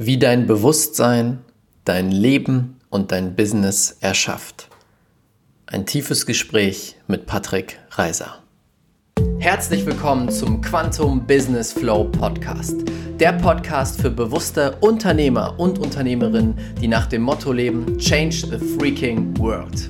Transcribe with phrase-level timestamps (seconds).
[0.00, 1.40] Wie dein Bewusstsein
[1.84, 4.68] dein Leben und dein Business erschafft.
[5.66, 8.44] Ein tiefes Gespräch mit Patrick Reiser.
[9.40, 12.76] Herzlich willkommen zum Quantum Business Flow Podcast.
[13.18, 19.36] Der Podcast für bewusste Unternehmer und Unternehmerinnen, die nach dem Motto leben: Change the freaking
[19.36, 19.88] world.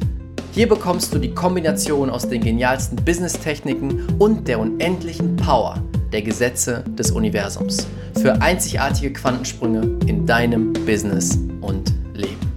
[0.58, 5.80] Hier bekommst du die Kombination aus den genialsten Business-Techniken und der unendlichen Power
[6.10, 7.86] der Gesetze des Universums
[8.20, 12.52] für einzigartige Quantensprünge in deinem Business und Leben.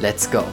[0.00, 0.44] Let's go!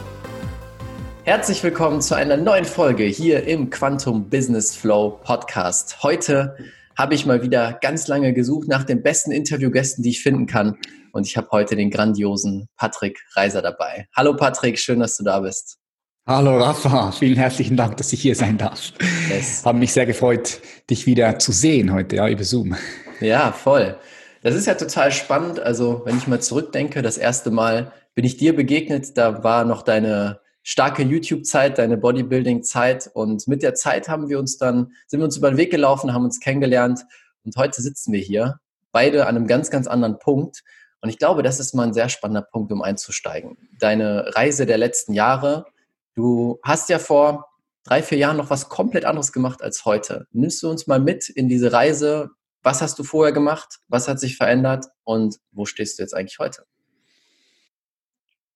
[1.23, 6.01] Herzlich willkommen zu einer neuen Folge hier im Quantum Business Flow Podcast.
[6.01, 6.57] Heute
[6.97, 10.79] habe ich mal wieder ganz lange gesucht nach den besten Interviewgästen, die ich finden kann.
[11.11, 14.07] Und ich habe heute den grandiosen Patrick Reiser dabei.
[14.15, 15.80] Hallo Patrick, schön, dass du da bist.
[16.27, 18.93] Hallo Rafa, vielen herzlichen Dank, dass ich hier sein darf.
[19.31, 22.75] Es Haben mich sehr gefreut, dich wieder zu sehen heute, ja, über Zoom.
[23.19, 23.97] Ja, voll.
[24.43, 25.59] Das ist ja total spannend.
[25.59, 29.81] Also, wenn ich mal zurückdenke, das erste Mal bin ich dir begegnet, da war noch
[29.81, 33.09] deine starke YouTube-Zeit, deine Bodybuilding-Zeit.
[33.11, 36.13] Und mit der Zeit haben wir uns dann, sind wir uns über den Weg gelaufen,
[36.13, 37.03] haben uns kennengelernt.
[37.43, 38.59] Und heute sitzen wir hier,
[38.91, 40.61] beide an einem ganz, ganz anderen Punkt.
[41.01, 43.57] Und ich glaube, das ist mal ein sehr spannender Punkt, um einzusteigen.
[43.79, 45.65] Deine Reise der letzten Jahre,
[46.15, 47.45] Du hast ja vor
[47.83, 50.27] drei, vier Jahren noch was komplett anderes gemacht als heute.
[50.31, 52.31] Nimmst du uns mal mit in diese Reise?
[52.63, 53.79] Was hast du vorher gemacht?
[53.87, 54.85] Was hat sich verändert?
[55.03, 56.63] Und wo stehst du jetzt eigentlich heute?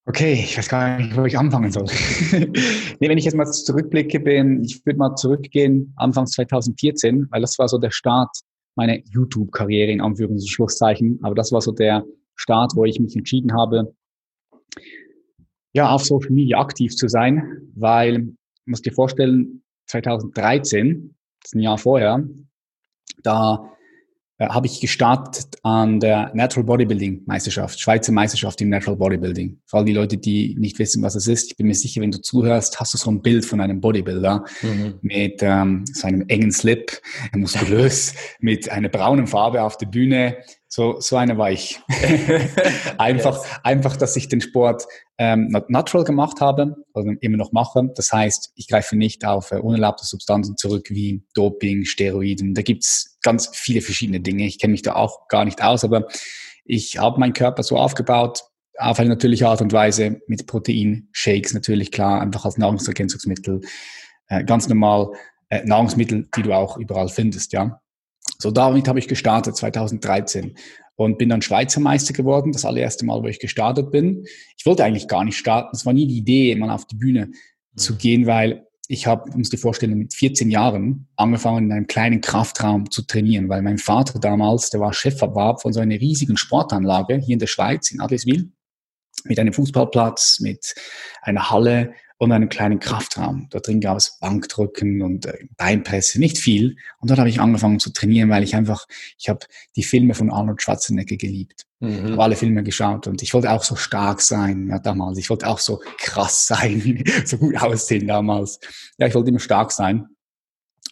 [0.08, 1.86] Okay, ich weiß gar nicht, wo ich anfangen soll.
[2.30, 7.58] nee, wenn ich jetzt mal zurückblicke, bin, ich würde mal zurückgehen, Anfang 2014, weil das
[7.58, 8.30] war so der Start
[8.76, 11.18] meiner YouTube-Karriere in Anführungs- und Schlusszeichen.
[11.24, 12.04] Aber das war so der
[12.36, 13.92] Start, wo ich mich entschieden habe,
[15.76, 18.28] ja, auf Social Media aktiv zu sein, weil,
[18.64, 22.24] muss dir vorstellen, 2013, das ist ein Jahr vorher,
[23.22, 23.70] da
[24.38, 29.60] äh, habe ich gestartet an der Natural Bodybuilding Meisterschaft, Schweizer Meisterschaft im Natural Bodybuilding.
[29.66, 31.50] Vor allem die Leute, die nicht wissen, was es ist.
[31.50, 34.46] Ich bin mir sicher, wenn du zuhörst, hast du so ein Bild von einem Bodybuilder
[34.62, 34.94] mhm.
[35.02, 37.02] mit ähm, seinem engen Slip,
[37.34, 41.80] muskulös, mit einer braunen Farbe auf der Bühne, so, so einer war ich.
[42.98, 43.50] einfach, yes.
[43.62, 44.84] einfach, dass ich den Sport
[45.18, 47.90] ähm, natural gemacht habe, also immer noch mache.
[47.94, 52.54] Das heißt, ich greife nicht auf äh, unerlaubte Substanzen zurück wie Doping, Steroiden.
[52.54, 54.46] Da gibt's ganz viele verschiedene Dinge.
[54.46, 56.08] Ich kenne mich da auch gar nicht aus, aber
[56.64, 58.42] ich habe meinen Körper so aufgebaut,
[58.78, 63.62] auf eine natürliche Art und Weise mit Protein-Shakes natürlich klar, einfach als Nahrungsergänzungsmittel.
[64.28, 65.12] Äh, ganz normal
[65.48, 67.80] äh, Nahrungsmittel, die du auch überall findest, ja.
[68.38, 70.54] So damit habe ich gestartet 2013
[70.96, 74.24] und bin dann Schweizer Meister geworden, das allererste Mal, wo ich gestartet bin.
[74.56, 77.26] Ich wollte eigentlich gar nicht starten, es war nie die Idee, mal auf die Bühne
[77.26, 77.76] mhm.
[77.76, 82.20] zu gehen, weil ich habe, muss dir vorstellen, mit 14 Jahren angefangen, in einem kleinen
[82.20, 87.16] Kraftraum zu trainieren, weil mein Vater damals, der war Chefverwab von so einer riesigen Sportanlage
[87.16, 88.52] hier in der Schweiz, in Adliswil,
[89.24, 90.74] mit einem Fußballplatz, mit
[91.22, 93.48] einer Halle und einen kleinen Kraftraum.
[93.50, 96.76] Da drin gab es Bankdrücken und äh, Beinpresse, nicht viel.
[96.98, 98.86] Und dort habe ich angefangen zu trainieren, weil ich einfach,
[99.18, 99.40] ich habe
[99.76, 101.66] die Filme von Arnold Schwarzenegger geliebt.
[101.80, 102.12] Mhm.
[102.12, 105.18] habe alle Filme geschaut und ich wollte auch so stark sein ja, damals.
[105.18, 108.60] Ich wollte auch so krass sein, so gut aussehen damals.
[108.96, 110.06] Ja, ich wollte immer stark sein.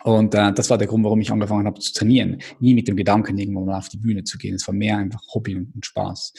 [0.03, 2.43] Und äh, das war der Grund, warum ich angefangen habe zu trainieren.
[2.61, 4.57] Nie mit dem Gedanken, irgendwo mal auf die Bühne zu gehen.
[4.57, 6.35] Es war mehr einfach Hobby und, und Spaß.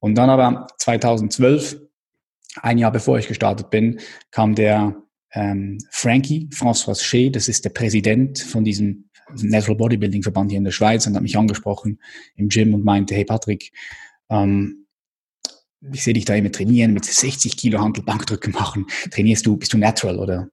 [0.00, 1.87] Und dann aber 2012
[2.62, 4.96] ein Jahr bevor ich gestartet bin, kam der
[5.32, 10.64] ähm, Frankie, François Shea, das ist der Präsident von diesem Natural Bodybuilding Verband hier in
[10.64, 12.00] der Schweiz und hat mich angesprochen
[12.36, 13.72] im Gym und meinte, hey Patrick,
[14.30, 14.86] ähm,
[15.92, 18.86] ich sehe dich da immer trainieren, mit 60 Kilo Handelbankdrücken machen.
[19.10, 20.48] Trainierst du, bist du natural oder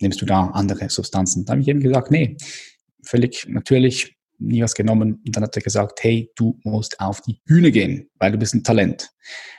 [0.00, 1.44] nimmst du da andere Substanzen?
[1.44, 2.36] Da habe ich eben gesagt, nee,
[3.02, 5.20] völlig natürlich, nie was genommen.
[5.26, 8.54] Und dann hat er gesagt, hey, du musst auf die Bühne gehen, weil du bist
[8.54, 9.10] ein Talent.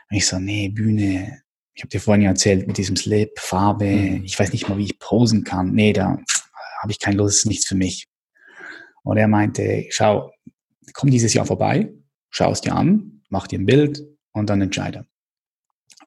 [0.09, 1.41] Und ich so, nee, Bühne,
[1.81, 4.23] ich habe dir vorhin ja erzählt, mit diesem Slip, Farbe, mhm.
[4.23, 5.71] ich weiß nicht mal, wie ich posen kann.
[5.71, 6.19] Nee, da
[6.79, 8.07] habe ich keine Lust, ist nichts für mich.
[9.01, 10.31] Und er meinte, schau,
[10.93, 11.91] komm dieses Jahr vorbei,
[12.29, 15.07] schau es dir an, mach dir ein Bild und dann entscheide.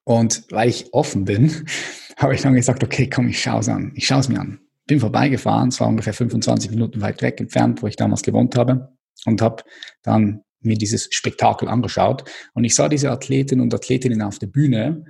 [0.04, 1.66] Und weil ich offen bin,
[2.18, 3.90] habe ich dann gesagt, okay, komm, ich schaue es an.
[3.96, 4.60] Ich schaue es mir an.
[4.86, 8.96] Bin vorbeigefahren, es war ungefähr 25 Minuten weit weg entfernt, wo ich damals gewohnt habe
[9.26, 9.64] und habe
[10.04, 12.30] dann mir dieses Spektakel angeschaut.
[12.52, 15.04] Und ich sah diese Athleten und Athletinnen auf der Bühne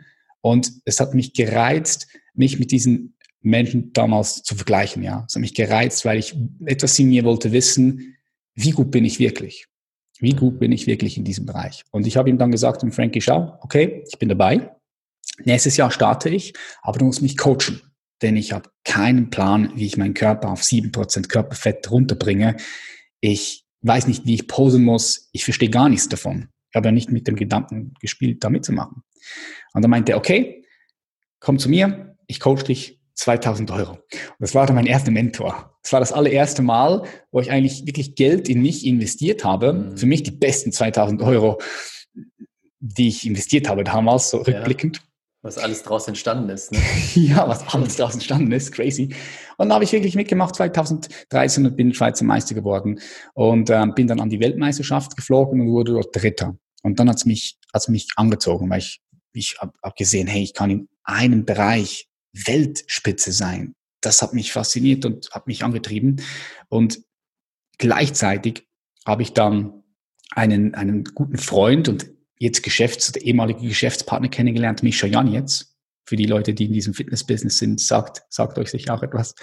[0.44, 5.24] und es hat mich gereizt, mich mit diesen Menschen damals zu vergleichen, ja.
[5.26, 6.36] Es hat mich gereizt, weil ich
[6.66, 8.16] etwas in mir wollte wissen,
[8.54, 9.66] wie gut bin ich wirklich?
[10.18, 11.82] Wie gut bin ich wirklich in diesem Bereich?
[11.92, 14.70] Und ich habe ihm dann gesagt, dem Frankie, schau, okay, ich bin dabei.
[15.44, 16.52] Nächstes Jahr starte ich,
[16.82, 17.80] aber du musst mich coachen.
[18.20, 22.58] Denn ich habe keinen Plan, wie ich meinen Körper auf sieben Prozent Körperfett runterbringe.
[23.22, 25.30] Ich weiß nicht, wie ich posen muss.
[25.32, 26.48] Ich verstehe gar nichts davon.
[26.74, 29.04] Ich habe ja nicht mit dem Gedanken gespielt, da mitzumachen.
[29.74, 30.64] Und dann meinte er, okay,
[31.38, 33.92] komm zu mir, ich coach dich 2000 Euro.
[33.92, 34.00] Und
[34.40, 35.78] das war dann mein erster Mentor.
[35.84, 39.72] Das war das allererste Mal, wo ich eigentlich wirklich Geld in mich investiert habe.
[39.72, 39.96] Mhm.
[39.96, 41.60] Für mich die besten 2000 Euro,
[42.80, 44.96] die ich investiert habe damals, so rückblickend.
[44.96, 45.02] Ja,
[45.42, 46.72] was alles draus entstanden ist.
[46.72, 46.78] Ne?
[47.14, 49.14] ja, was alles draus entstanden ist, crazy.
[49.58, 52.98] Und da habe ich wirklich mitgemacht 2013 und bin Schweizer Meister geworden
[53.34, 56.56] und ähm, bin dann an die Weltmeisterschaft geflogen und wurde dort Dritter.
[56.84, 59.00] Und dann hat's mich, hat's mich angezogen, weil ich,
[59.32, 63.74] ich habe hab gesehen, hey, ich kann in einem Bereich Weltspitze sein.
[64.00, 66.20] Das hat mich fasziniert und hat mich angetrieben.
[66.68, 67.00] Und
[67.78, 68.68] gleichzeitig
[69.06, 69.82] habe ich dann
[70.30, 75.73] einen, einen guten Freund und jetzt Geschäfts- ehemalige Geschäftspartner kennengelernt, Mischa Jan jetzt.
[76.06, 79.34] Für die Leute, die in diesem Fitness-Business sind, sagt, sagt euch sicher auch etwas.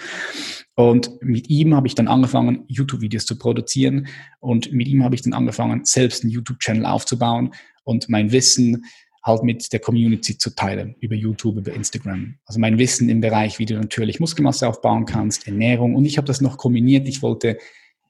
[0.74, 4.08] Und mit ihm habe ich dann angefangen, YouTube-Videos zu produzieren.
[4.40, 7.52] Und mit ihm habe ich dann angefangen, selbst einen YouTube-Channel aufzubauen
[7.84, 8.84] und mein Wissen
[9.24, 12.38] halt mit der Community zu teilen, über YouTube, über Instagram.
[12.44, 15.94] Also mein Wissen im Bereich, wie du natürlich Muskelmasse aufbauen kannst, Ernährung.
[15.94, 17.06] Und ich habe das noch kombiniert.
[17.06, 17.58] Ich wollte,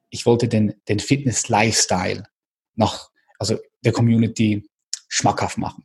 [0.08, 2.24] ich wollte den, den Fitness-Lifestyle
[2.76, 4.66] noch, also der Community
[5.08, 5.84] schmackhaft machen.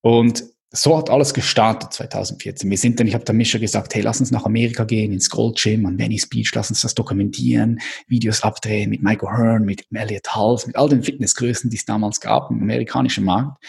[0.00, 2.68] Und so hat alles gestartet 2014.
[2.68, 5.30] Wir sind dann, ich habe der Mischer gesagt, hey, lass uns nach Amerika gehen, ins
[5.30, 9.86] Gold Gym, an Venice Beach, lass uns das dokumentieren, Videos abdrehen mit Michael Hearn, mit
[9.92, 13.64] Elliot Halls, mit all den Fitnessgrößen, die es damals gab im amerikanischen Markt.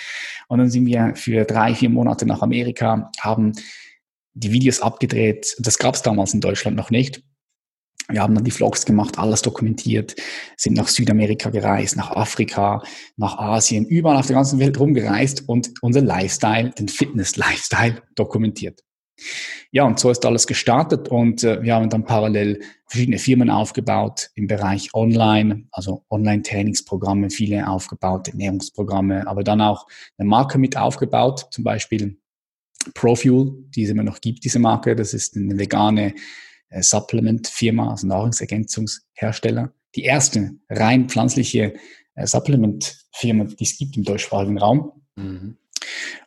[0.50, 3.54] Und dann sind wir für drei, vier Monate nach Amerika, haben
[4.34, 5.56] die Videos abgedreht.
[5.60, 7.24] Das gab es damals in Deutschland noch nicht.
[8.07, 10.16] Wir haben dann die Vlogs gemacht, alles dokumentiert,
[10.57, 12.81] sind nach Südamerika gereist, nach Afrika,
[13.18, 18.84] nach Asien, überall auf der ganzen Welt rumgereist und unser Lifestyle, den Fitness-Lifestyle dokumentiert.
[19.72, 24.31] Ja, und so ist alles gestartet und äh, wir haben dann parallel verschiedene Firmen aufgebaut
[24.34, 29.86] im Bereich Online, also Online-Trainingsprogramme, viele aufgebaut, Ernährungsprogramme, aber dann auch
[30.18, 32.18] eine Marke mit aufgebaut, zum Beispiel
[32.96, 34.96] Profuel, die es immer noch gibt, diese Marke.
[34.96, 36.16] Das ist eine vegane
[36.71, 39.74] Supplement-Firma, also Nahrungsergänzungshersteller.
[39.95, 41.74] Die erste rein pflanzliche
[42.16, 44.92] äh, Supplement-Firma, die es gibt im deutschsprachigen Raum.
[45.16, 45.57] Mhm.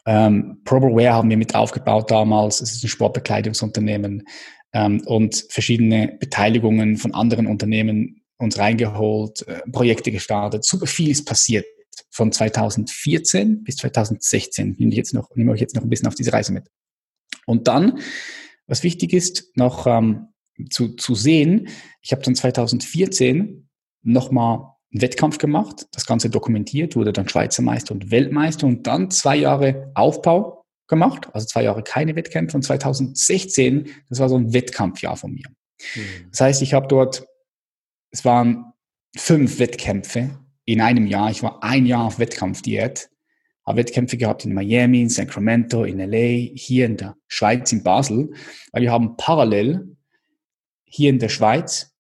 [0.07, 2.61] Ähm, Proberware haben wir mit aufgebaut damals.
[2.61, 4.25] Es ist ein Sportbekleidungsunternehmen
[4.73, 10.65] ähm, und verschiedene Beteiligungen von anderen Unternehmen uns reingeholt, äh, Projekte gestartet.
[10.65, 11.65] Super viel ist passiert
[12.11, 14.77] von 2014 bis 2016.
[14.79, 16.69] Nehme ich jetzt noch, nehme euch jetzt noch ein bisschen auf diese Reise mit.
[17.47, 18.01] Und dann,
[18.67, 20.29] was wichtig ist, noch ähm,
[20.71, 21.69] zu, zu sehen.
[22.01, 23.69] Ich habe dann 2014
[24.03, 29.11] nochmal einen Wettkampf gemacht, das Ganze dokumentiert, wurde dann Schweizer Meister und Weltmeister und dann
[29.11, 34.53] zwei Jahre Aufbau gemacht, also zwei Jahre keine Wettkämpfe und 2016, das war so ein
[34.53, 35.49] Wettkampfjahr von mir.
[35.95, 36.29] Mhm.
[36.31, 37.27] Das heißt, ich habe dort,
[38.11, 38.73] es waren
[39.17, 41.31] fünf Wettkämpfe in einem Jahr.
[41.31, 43.09] Ich war ein Jahr auf Wettkampfdiät,
[43.67, 48.31] habe Wettkämpfe gehabt in Miami, in Sacramento, in LA, hier in der Schweiz, in Basel,
[48.73, 49.97] weil wir haben parallel
[50.93, 51.91] hier in der Schweiz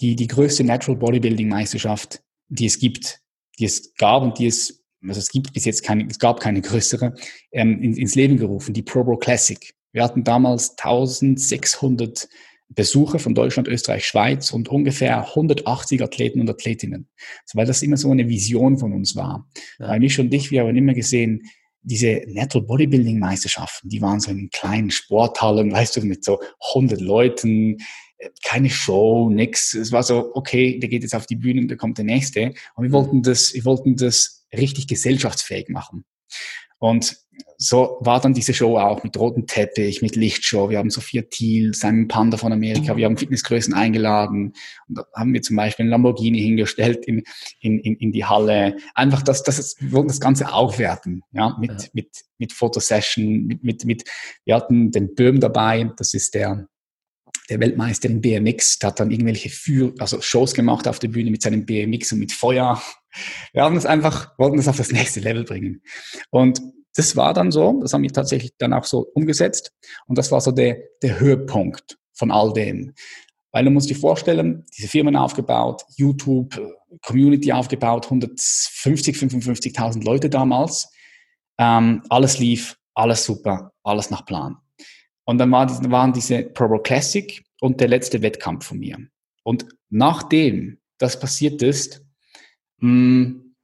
[0.00, 3.20] die, die größte Natural Bodybuilding Meisterschaft, die es gibt,
[3.58, 6.60] die es gab und die es, also es gibt bis jetzt keine, es gab keine
[6.60, 7.14] größere,
[7.52, 9.74] ähm, in, ins Leben gerufen, die ProBro Classic.
[9.92, 12.28] Wir hatten damals 1600
[12.68, 17.08] Besucher von Deutschland, Österreich, Schweiz und ungefähr 180 Athleten und Athletinnen.
[17.42, 19.48] Also weil das immer so eine Vision von uns war.
[19.78, 19.88] Ja.
[19.88, 21.42] Weil mich und dich, wir haben immer gesehen,
[21.82, 26.40] diese Natural Bodybuilding Meisterschaften, die waren so in kleinen Sporthallen, weißt du, mit so
[26.74, 27.78] 100 Leuten,
[28.44, 29.74] keine Show, nix.
[29.74, 32.52] Es war so, okay, der geht jetzt auf die Bühne und da kommt der nächste.
[32.74, 36.04] Und wir wollten das, wir wollten das richtig gesellschaftsfähig machen.
[36.78, 37.16] Und
[37.58, 40.68] so war dann diese Show auch mit rotem Teppich, mit Lichtshow.
[40.68, 44.52] Wir haben Sophia Thiel, Simon Panda von Amerika, wir haben Fitnessgrößen eingeladen.
[44.88, 47.22] Und da haben wir zum Beispiel ein Lamborghini hingestellt in,
[47.60, 48.76] in, in, in die Halle.
[48.94, 51.88] Einfach das, das ist, wir wollten das Ganze aufwerten, ja, mit, ja.
[51.94, 52.08] mit,
[52.38, 54.04] mit Fotosession, mit, mit, mit,
[54.44, 56.68] wir hatten den Böhm dabei, das ist der,
[57.48, 61.30] der Weltmeister in BMX, der hat dann irgendwelche Für also Shows gemacht auf der Bühne
[61.30, 62.82] mit seinem BMX und mit Feuer.
[63.52, 65.82] Wir haben das einfach, wollten das auf das nächste Level bringen.
[66.30, 66.60] Und
[66.94, 69.72] das war dann so, das haben wir tatsächlich dann auch so umgesetzt.
[70.06, 72.94] Und das war so der, der Höhepunkt von all dem.
[73.52, 76.60] Weil du musst dir vorstellen, diese Firmen aufgebaut, YouTube,
[77.02, 80.90] Community aufgebaut, 150, 55.000 Leute damals.
[81.58, 84.56] Ähm, alles lief, alles super, alles nach Plan.
[85.26, 88.98] Und dann war, waren diese Pro Bowl Classic und der letzte Wettkampf von mir.
[89.42, 92.02] Und nachdem das passiert ist,
[92.78, 93.54] mh, hm,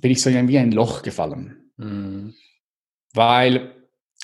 [0.00, 1.72] bin ich so wie ein Loch gefallen.
[1.76, 2.34] Mhm.
[3.12, 3.74] Weil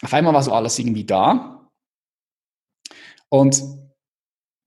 [0.02, 1.71] auf einmal war so alles irgendwie da.
[3.28, 3.62] Und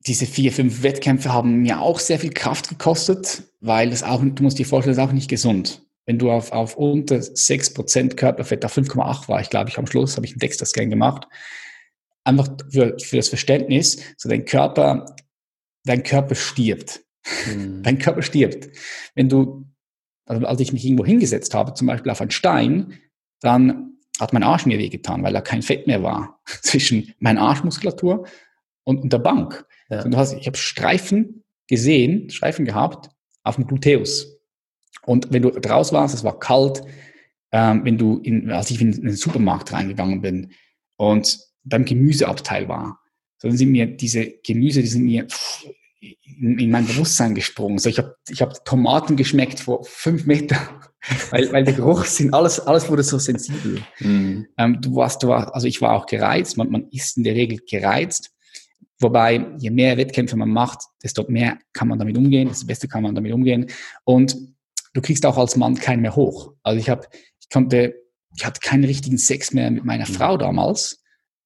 [0.06, 4.44] diese vier, fünf Wettkämpfe haben mir auch sehr viel Kraft gekostet, weil es auch, du
[4.44, 5.84] musst dir vorstellen, es ist auch nicht gesund.
[6.06, 10.16] wenn du auf, auf unter 6% Körperfett, auf 5,8 war ich, glaube ich, am Schluss,
[10.16, 11.28] habe ich einen Dexter-Scan gemacht,
[12.30, 15.16] einfach für, für das Verständnis, so dein Körper,
[15.84, 17.02] dein Körper stirbt.
[17.48, 17.84] Mhm.
[17.84, 18.70] Dein Körper stirbt.
[19.16, 19.66] Wenn du,
[20.26, 23.00] also als ich mich irgendwo hingesetzt habe, zum Beispiel auf einen Stein,
[23.42, 28.26] dann hat mein Arsch mir wehgetan, weil da kein Fett mehr war zwischen meiner Arschmuskulatur
[28.84, 29.66] und, und der Bank.
[29.90, 29.98] Ja.
[29.98, 33.10] Also du hast, ich habe Streifen gesehen, Streifen gehabt
[33.44, 34.40] auf dem Gluteus.
[35.06, 36.84] Und wenn du draus warst, es war kalt,
[37.52, 40.52] ähm, wenn du in, als ich in den Supermarkt reingegangen bin
[40.98, 43.00] und beim Gemüseabteil war,
[43.38, 45.28] so dann sind mir diese Gemüse, die sind mir
[46.01, 47.80] in, in mein Bewusstsein gesprungen.
[47.80, 50.60] So, ich habe ich hab Tomaten geschmeckt vor fünf Metern,
[51.32, 53.82] weil, weil der Geruch sind, alles, alles wurde so sensibel.
[54.00, 54.48] Mhm.
[54.58, 57.36] Ähm, du warst, du warst, also ich war auch gereizt, man, man ist in der
[57.36, 58.32] Regel gereizt.
[59.01, 63.04] Wobei, je mehr Wettkämpfe man macht, desto mehr kann man damit umgehen, desto besser kann
[63.04, 63.68] man damit umgehen.
[64.04, 64.36] Und
[64.94, 66.54] du kriegst auch als Mann keinen mehr hoch.
[66.63, 67.08] Also ich habe,
[67.39, 67.96] ich konnte,
[68.36, 70.13] ich hatte keinen richtigen Sex mehr mit meiner mhm.
[70.13, 70.99] Frau damals,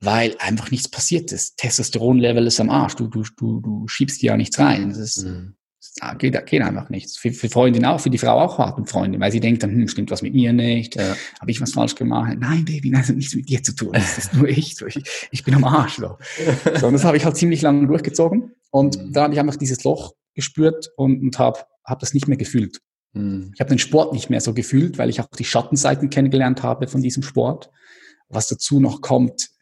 [0.04, 1.58] weil einfach nichts passiert ist.
[1.58, 2.96] Testosteronlevel ist am Arsch.
[2.96, 4.90] Du, du, du, du schiebst dir ja nichts rein.
[4.90, 5.56] Das ist, mhm.
[5.80, 7.18] das geht, geht einfach nichts.
[7.18, 9.72] Für, für Freundin auch, für die Frau auch hart und Freundin, weil sie denkt dann,
[9.72, 10.96] hm, stimmt was mit mir nicht?
[10.96, 11.16] Ja.
[11.40, 12.36] Habe ich was falsch gemacht?
[12.40, 13.92] Nein, Baby, nein, das hat nichts mit dir zu tun.
[13.94, 14.76] Das ist nur ich.
[14.76, 15.96] So, ich, ich bin am Arsch.
[15.96, 16.18] So.
[16.80, 18.52] so und das habe ich halt ziemlich lange durchgezogen.
[18.72, 19.14] Und mhm.
[19.14, 22.80] da habe ich einfach dieses Loch gespürt und, und habe hab das nicht mehr gefühlt.
[23.14, 23.52] Mhm.
[23.54, 26.88] Ich habe den Sport nicht mehr so gefühlt, weil ich auch die Schattenseiten kennengelernt habe
[26.88, 27.70] von diesem Sport.
[28.30, 29.53] Was dazu noch kommt,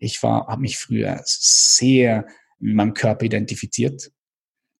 [0.00, 2.26] ich war, habe mich früher sehr
[2.58, 4.10] mit meinem Körper identifiziert.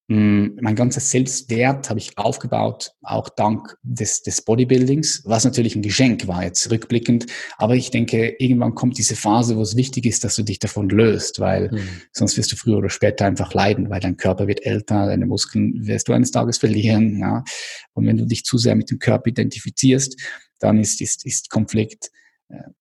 [0.09, 5.83] Mm, mein ganzes Selbstwert habe ich aufgebaut, auch dank des, des Bodybuildings, was natürlich ein
[5.83, 7.27] Geschenk war jetzt rückblickend.
[7.59, 10.89] Aber ich denke, irgendwann kommt diese Phase, wo es wichtig ist, dass du dich davon
[10.89, 11.89] löst, weil mhm.
[12.12, 15.87] sonst wirst du früher oder später einfach leiden, weil dein Körper wird älter, deine Muskeln
[15.87, 17.21] wirst du eines Tages verlieren.
[17.21, 17.45] Ja.
[17.93, 20.21] Und wenn du dich zu sehr mit dem Körper identifizierst,
[20.59, 22.11] dann ist, ist, ist Konflikt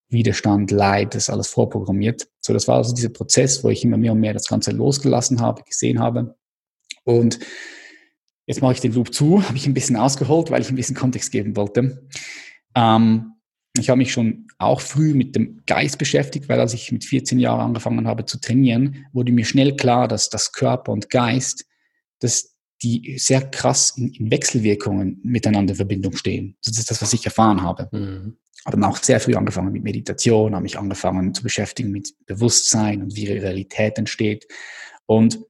[0.08, 2.28] Widerstand, Leid, das ist alles vorprogrammiert.
[2.40, 5.40] So, das war also dieser Prozess, wo ich immer mehr und mehr das Ganze losgelassen
[5.40, 6.36] habe, gesehen habe.
[7.04, 7.38] Und
[8.46, 10.96] jetzt mache ich den Loop zu, habe ich ein bisschen ausgeholt, weil ich ein bisschen
[10.96, 12.06] Kontext geben wollte.
[12.74, 13.34] Ähm,
[13.78, 17.38] ich habe mich schon auch früh mit dem Geist beschäftigt, weil als ich mit 14
[17.38, 21.66] Jahren angefangen habe zu trainieren, wurde mir schnell klar, dass das Körper und Geist,
[22.18, 26.56] dass die sehr krass in, Wechselwirkungen miteinander in Verbindung stehen.
[26.64, 27.88] Das ist das, was ich erfahren habe.
[27.92, 33.02] Mhm habe auch sehr früh angefangen mit Meditation, habe mich angefangen zu beschäftigen mit Bewusstsein
[33.02, 34.46] und wie Realität entsteht.
[35.06, 35.40] Und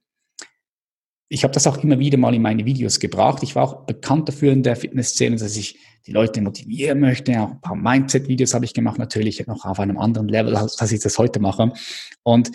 [1.27, 3.41] ich habe das auch immer wieder mal in meine Videos gebracht.
[3.43, 7.39] Ich war auch bekannt dafür in der Fitnessszene, dass ich die Leute motivieren möchte.
[7.39, 10.99] Auch ein paar Mindset-Videos habe ich gemacht, natürlich noch auf einem anderen Level, als ich
[10.99, 11.71] das heute mache.
[12.23, 12.51] Und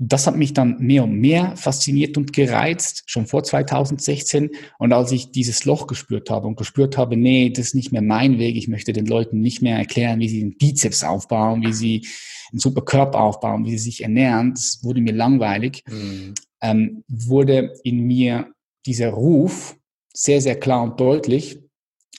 [0.00, 4.50] das hat mich dann mehr und mehr fasziniert und gereizt, schon vor 2016.
[4.78, 8.02] Und als ich dieses Loch gespürt habe und gespürt habe, nee, das ist nicht mehr
[8.02, 11.72] mein Weg, ich möchte den Leuten nicht mehr erklären, wie sie den Bizeps aufbauen, wie
[11.72, 12.06] sie
[12.52, 16.34] einen super Körper aufbauen, wie sie sich ernähren, das wurde mir langweilig, mhm.
[16.62, 18.52] ähm, wurde in mir
[18.86, 19.76] dieser Ruf
[20.14, 21.58] sehr, sehr klar und deutlich,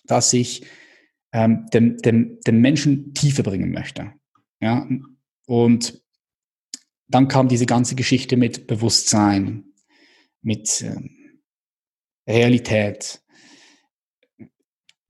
[0.05, 0.65] dass ich
[1.31, 4.11] ähm, dem, dem, dem Menschen Tiefe bringen möchte.
[4.61, 4.87] Ja,
[5.45, 6.01] und
[7.09, 9.65] dann kam diese ganze Geschichte mit Bewusstsein,
[10.41, 11.41] mit ähm,
[12.27, 13.21] Realität.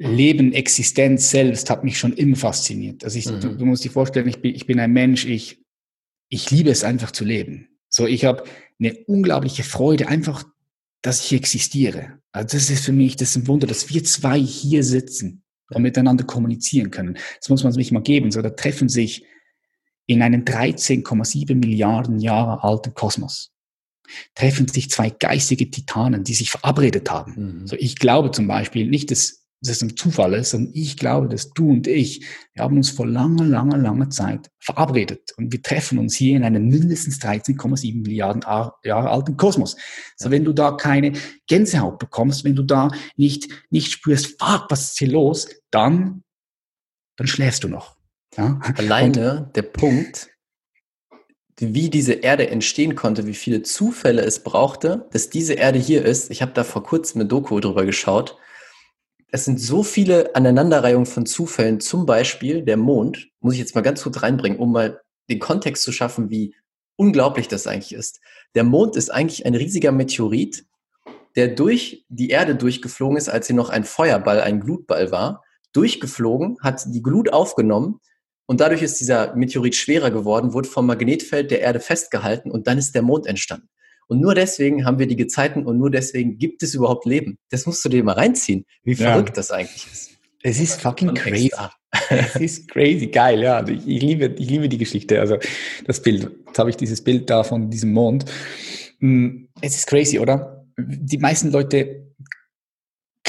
[0.01, 3.03] Leben, Existenz selbst hat mich schon immer fasziniert.
[3.03, 3.41] Also ich, mhm.
[3.41, 5.61] du, du, musst dir vorstellen, ich bin, ich bin ein Mensch, ich,
[6.29, 7.67] ich liebe es einfach zu leben.
[7.89, 8.45] So, ich habe
[8.79, 10.45] eine unglaubliche Freude, einfach,
[11.01, 12.19] dass ich existiere.
[12.31, 15.81] Also das ist für mich, das ist ein Wunder, dass wir zwei hier sitzen und
[15.81, 17.17] miteinander kommunizieren können.
[17.39, 18.31] Das muss man sich mal geben.
[18.31, 19.25] So, da treffen sich
[20.09, 23.51] in einem 13,7 Milliarden Jahre alten Kosmos
[24.33, 27.59] treffen sich zwei geistige Titanen, die sich verabredet haben.
[27.61, 27.67] Mhm.
[27.67, 31.51] So, ich glaube zum Beispiel nicht, dass das ein Zufall ist, sondern ich glaube, dass
[31.51, 32.25] du und ich,
[32.55, 36.43] wir haben uns vor langer, langer, langer Zeit verabredet und wir treffen uns hier in
[36.43, 38.41] einem mindestens 13,7 Milliarden
[38.83, 39.75] Jahre alten Kosmos.
[40.17, 41.13] So, wenn du da keine
[41.45, 46.23] Gänsehaut bekommst, wenn du da nicht, nicht spürst, fuck, was ist hier los, dann,
[47.15, 47.98] dann schläfst du noch.
[48.38, 48.59] Ja?
[48.77, 50.29] Alleine Und, der Punkt,
[51.59, 56.31] wie diese Erde entstehen konnte, wie viele Zufälle es brauchte, dass diese Erde hier ist.
[56.31, 58.38] Ich habe da vor kurzem eine Doku drüber geschaut.
[59.31, 61.79] Es sind so viele Aneinanderreihungen von Zufällen.
[61.79, 65.83] Zum Beispiel der Mond, muss ich jetzt mal ganz kurz reinbringen, um mal den Kontext
[65.83, 66.55] zu schaffen, wie
[66.95, 68.19] unglaublich das eigentlich ist.
[68.55, 70.65] Der Mond ist eigentlich ein riesiger Meteorit,
[71.36, 75.43] der durch die Erde durchgeflogen ist, als sie noch ein Feuerball, ein Glutball war.
[75.74, 78.00] Durchgeflogen, hat die Glut aufgenommen
[78.49, 82.79] und dadurch ist dieser Meteorit schwerer geworden, wurde vom Magnetfeld der Erde festgehalten und dann
[82.79, 83.69] ist der Mond entstanden.
[84.07, 87.37] Und nur deswegen haben wir die Gezeiten und nur deswegen gibt es überhaupt Leben.
[87.51, 89.35] Das musst du dir mal reinziehen, wie verrückt ja.
[89.35, 90.17] das eigentlich ist.
[90.41, 91.51] Es ist fucking crazy.
[92.09, 93.63] es ist crazy, geil, ja.
[93.67, 95.19] Ich, ich, liebe, ich liebe die Geschichte.
[95.19, 95.37] Also
[95.85, 96.31] das Bild.
[96.47, 98.25] Jetzt habe ich dieses Bild da von diesem Mond.
[98.97, 100.65] Mm, es ist crazy, oder?
[100.75, 102.08] Die meisten Leute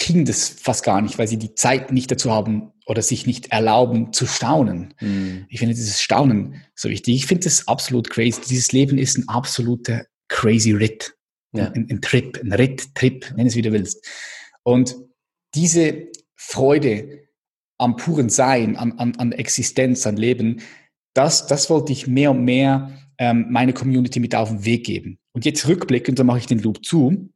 [0.01, 3.53] kriegen das fast gar nicht, weil sie die Zeit nicht dazu haben oder sich nicht
[3.53, 4.95] erlauben zu staunen.
[5.01, 5.47] Mhm.
[5.49, 7.15] Ich finde dieses Staunen so wichtig.
[7.15, 8.41] Ich finde das absolut crazy.
[8.49, 11.15] Dieses Leben ist ein absoluter crazy Ritt.
[11.53, 11.71] Ja.
[11.71, 14.05] Ein, ein Trip, ein Ritt, Trip, nenn es wie du willst.
[14.63, 14.97] Und
[15.55, 17.29] diese Freude
[17.79, 20.63] am puren Sein, an, an, an Existenz, an Leben,
[21.15, 25.19] das, das wollte ich mehr und mehr ähm, meine Community mit auf den Weg geben.
[25.33, 27.31] Und jetzt rückblickend, da mache ich den Loop zu,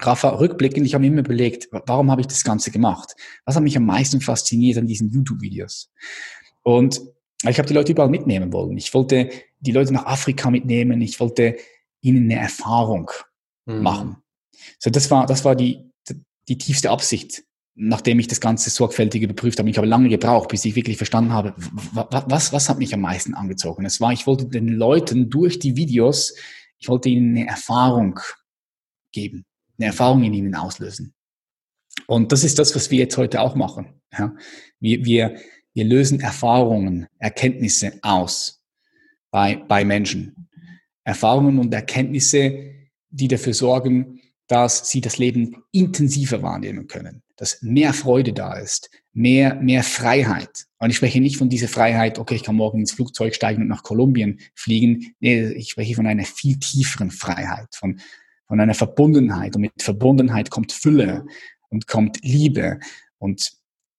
[0.00, 3.14] Rafa, rückblickend, ich habe mir immer überlegt, warum habe ich das Ganze gemacht?
[3.44, 5.90] Was hat mich am meisten fasziniert an diesen YouTube-Videos?
[6.62, 7.00] Und
[7.48, 8.76] ich habe die Leute überall mitnehmen wollen.
[8.76, 11.00] Ich wollte die Leute nach Afrika mitnehmen.
[11.00, 11.56] Ich wollte
[12.00, 13.10] ihnen eine Erfahrung
[13.66, 13.82] mhm.
[13.82, 14.16] machen.
[14.78, 15.90] So, das war, das war die,
[16.48, 19.70] die tiefste Absicht, nachdem ich das Ganze sorgfältig überprüft habe.
[19.70, 21.54] Ich habe lange gebraucht, bis ich wirklich verstanden habe,
[21.92, 23.84] was, was hat mich am meisten angezogen.
[23.84, 26.34] Es war, ich wollte den Leuten durch die Videos,
[26.78, 28.18] ich wollte ihnen eine Erfahrung
[29.12, 29.44] geben
[29.78, 31.14] eine Erfahrung in ihnen auslösen.
[32.06, 34.00] Und das ist das, was wir jetzt heute auch machen.
[34.16, 34.34] Ja?
[34.80, 35.36] Wir, wir,
[35.74, 38.62] wir lösen Erfahrungen, Erkenntnisse aus
[39.30, 40.48] bei, bei Menschen.
[41.04, 42.74] Erfahrungen und Erkenntnisse,
[43.10, 48.90] die dafür sorgen, dass sie das Leben intensiver wahrnehmen können, dass mehr Freude da ist,
[49.12, 50.66] mehr, mehr Freiheit.
[50.78, 53.68] Und ich spreche nicht von dieser Freiheit, okay, ich kann morgen ins Flugzeug steigen und
[53.68, 55.14] nach Kolumbien fliegen.
[55.20, 58.00] Nee, ich spreche von einer viel tieferen Freiheit, von,
[58.48, 59.54] von einer Verbundenheit.
[59.54, 61.26] Und mit Verbundenheit kommt Fülle
[61.68, 62.80] und kommt Liebe.
[63.18, 63.52] Und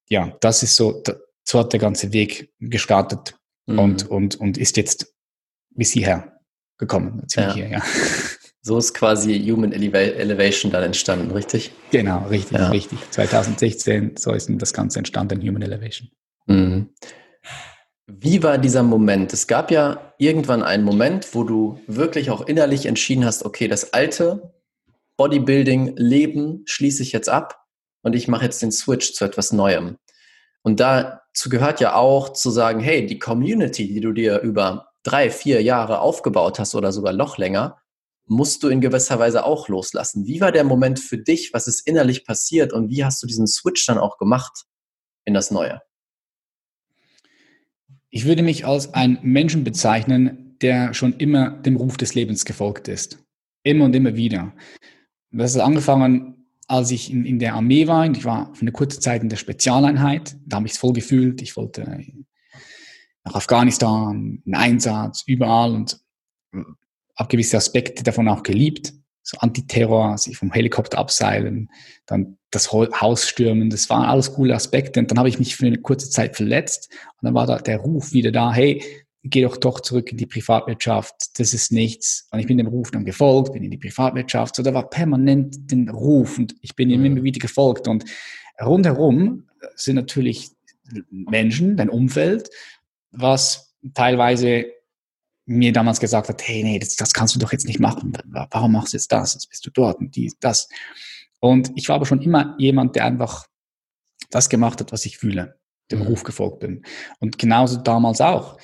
[0.10, 1.02] ja, das ist so,
[1.44, 3.80] so hat der ganze Weg gestartet mhm.
[3.80, 5.14] und, und, und ist jetzt
[5.70, 6.40] bis hierher
[6.78, 7.24] gekommen.
[7.32, 7.54] Ja.
[7.54, 7.84] Hier, ja.
[8.62, 11.72] So ist quasi Human Elevation dann entstanden, richtig?
[11.92, 12.70] Genau, richtig, ja.
[12.70, 13.00] richtig.
[13.10, 16.10] 2016, so ist das Ganze entstanden, Human Elevation.
[16.46, 16.90] Mhm.
[18.12, 19.34] Wie war dieser Moment?
[19.34, 23.94] Es gab ja irgendwann einen Moment, wo du wirklich auch innerlich entschieden hast, okay, das
[23.94, 24.52] alte
[25.18, 27.64] Bodybuilding-Leben schließe ich jetzt ab
[28.02, 29.98] und ich mache jetzt den Switch zu etwas Neuem.
[30.64, 35.30] Und dazu gehört ja auch zu sagen, hey, die Community, die du dir über drei,
[35.30, 37.78] vier Jahre aufgebaut hast oder sogar noch länger,
[38.26, 40.26] musst du in gewisser Weise auch loslassen.
[40.26, 41.54] Wie war der Moment für dich?
[41.54, 44.66] Was ist innerlich passiert und wie hast du diesen Switch dann auch gemacht
[45.26, 45.82] in das Neue?
[48.10, 52.88] Ich würde mich als ein Menschen bezeichnen, der schon immer dem Ruf des Lebens gefolgt
[52.88, 53.24] ist.
[53.64, 54.54] Immer und immer wieder.
[55.32, 58.10] Das hat angefangen, als ich in, in der Armee war.
[58.10, 60.38] Ich war für eine kurze Zeit in der Spezialeinheit.
[60.46, 61.42] Da habe ich es voll gefühlt.
[61.42, 61.84] Ich wollte
[63.24, 66.00] nach Afghanistan, einen Einsatz, überall und
[67.16, 68.94] habe gewisse Aspekte davon auch geliebt.
[69.22, 71.70] So Antiterror, sich vom Helikopter abseilen,
[72.06, 75.00] dann das Haus stürmen, das waren alles coole Aspekte.
[75.00, 77.78] Und dann habe ich mich für eine kurze Zeit verletzt und dann war da der
[77.78, 78.84] Ruf wieder da, hey,
[79.24, 82.28] geh doch doch zurück in die Privatwirtschaft, das ist nichts.
[82.32, 84.56] Und ich bin dem Ruf dann gefolgt, bin in die Privatwirtschaft.
[84.56, 87.88] So, da war permanent den Ruf und ich bin ihm immer wieder gefolgt.
[87.88, 88.06] Und
[88.62, 90.52] rundherum sind natürlich
[91.10, 92.50] Menschen, dein Umfeld,
[93.12, 94.68] was teilweise
[95.50, 98.14] mir damals gesagt hat, hey, nee, das, das kannst du doch jetzt nicht machen.
[98.52, 99.34] Warum machst du jetzt das?
[99.34, 100.70] Jetzt bist du dort und die, das.
[101.40, 103.48] Und ich war aber schon immer jemand, der einfach
[104.30, 105.60] das gemacht hat, was ich fühle,
[105.92, 106.08] dem mhm.
[106.08, 106.84] Ruf gefolgt bin.
[107.20, 108.58] Und genauso damals auch.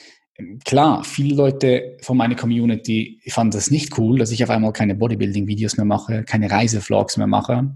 [0.63, 4.93] Klar, viele Leute von meiner Community fanden das nicht cool, dass ich auf einmal keine
[4.93, 7.75] Bodybuilding-Videos mehr mache, keine Reisevlogs mehr mache.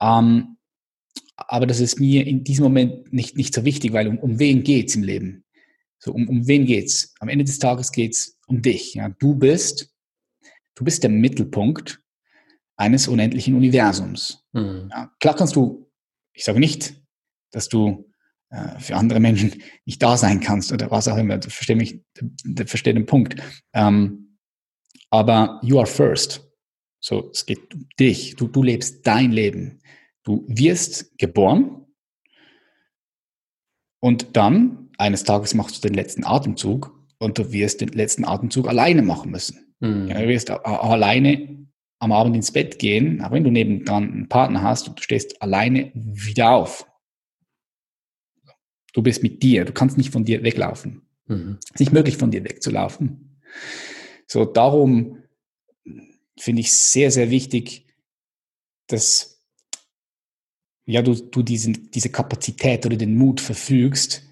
[0.00, 0.56] Ähm,
[1.36, 4.62] aber das ist mir in diesem Moment nicht, nicht so wichtig, weil um, um wen
[4.62, 5.43] geht's im Leben?
[6.04, 7.14] So, um, um wen geht's?
[7.20, 8.94] Am Ende des Tages geht's um dich.
[8.94, 9.08] Ja?
[9.08, 9.90] Du bist,
[10.74, 12.02] du bist der Mittelpunkt
[12.76, 14.44] eines unendlichen Universums.
[14.52, 14.88] Mhm.
[14.90, 15.90] Ja, klar kannst du,
[16.34, 16.94] ich sage nicht,
[17.52, 18.12] dass du
[18.50, 21.38] äh, für andere Menschen nicht da sein kannst oder was auch immer.
[21.38, 23.36] Du verstehst mich, du verstehst den Punkt.
[23.72, 24.36] Ähm,
[25.08, 26.46] aber you are first.
[27.00, 28.36] So, es geht um dich.
[28.36, 29.80] Du, du lebst dein Leben.
[30.22, 31.86] Du wirst geboren
[34.00, 38.68] und dann eines Tages machst du den letzten Atemzug und du wirst den letzten Atemzug
[38.68, 39.74] alleine machen müssen.
[39.80, 40.08] Mhm.
[40.08, 41.66] Ja, du wirst alleine
[41.98, 45.40] am Abend ins Bett gehen, auch wenn du nebendran einen Partner hast und du stehst
[45.40, 46.86] alleine wieder auf.
[48.92, 51.02] Du bist mit dir, du kannst nicht von dir weglaufen.
[51.26, 51.58] Mhm.
[51.64, 53.40] Es ist nicht möglich, von dir wegzulaufen.
[54.26, 55.22] So, darum
[56.38, 57.86] finde ich sehr, sehr wichtig,
[58.86, 59.42] dass
[60.86, 64.22] ja, du, du diesen, diese Kapazität oder den Mut verfügst,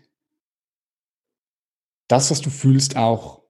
[2.08, 3.42] das, was du fühlst, auch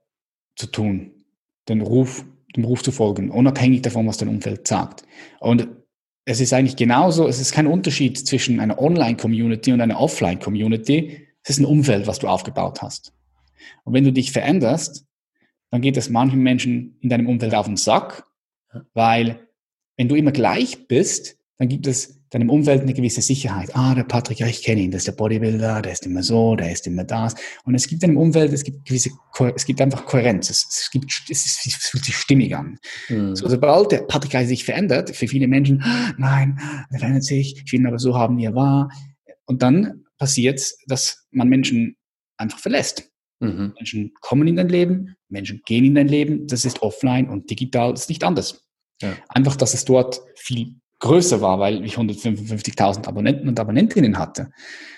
[0.57, 1.25] zu tun.
[1.69, 2.25] Den Ruf
[2.57, 5.05] dem Ruf zu folgen, unabhängig davon, was dein Umfeld sagt.
[5.41, 5.69] Und
[6.25, 11.27] es ist eigentlich genauso, es ist kein Unterschied zwischen einer Online-Community und einer Offline-Community.
[11.43, 13.13] Es ist ein Umfeld, was du aufgebaut hast.
[13.85, 15.07] Und wenn du dich veränderst,
[15.71, 18.25] dann geht es manchen Menschen in deinem Umfeld auf den Sack,
[18.93, 19.49] weil
[19.97, 23.71] wenn du immer gleich bist, dann gibt es deinem Umfeld eine gewisse Sicherheit.
[23.75, 26.57] Ah, der Patrick, ja, ich kenne ihn, das ist der Bodybuilder, der ist immer so,
[26.57, 27.35] der ist immer das.
[27.65, 29.11] Und es gibt deinem Umfeld, es gibt gewisse,
[29.55, 30.49] es gibt einfach Kohärenz.
[30.49, 32.79] Es, es gibt, es, ist, es fühlt sich stimmig an.
[33.11, 33.37] Mhm.
[33.37, 35.85] So, sobald der Patrick sich verändert, für viele Menschen,
[36.17, 36.59] nein,
[36.91, 38.91] er verändert sich, ich will ihn aber so haben, wie er war.
[39.45, 41.97] Und dann passiert, dass man Menschen
[42.39, 43.11] einfach verlässt.
[43.41, 43.75] Mhm.
[43.77, 46.47] Menschen kommen in dein Leben, Menschen gehen in dein Leben.
[46.47, 48.67] Das ist offline und digital ist nicht anders.
[49.03, 49.17] Ja.
[49.29, 54.51] Einfach, dass es dort viel größer war, weil ich 155.000 Abonnenten und Abonnentinnen hatte.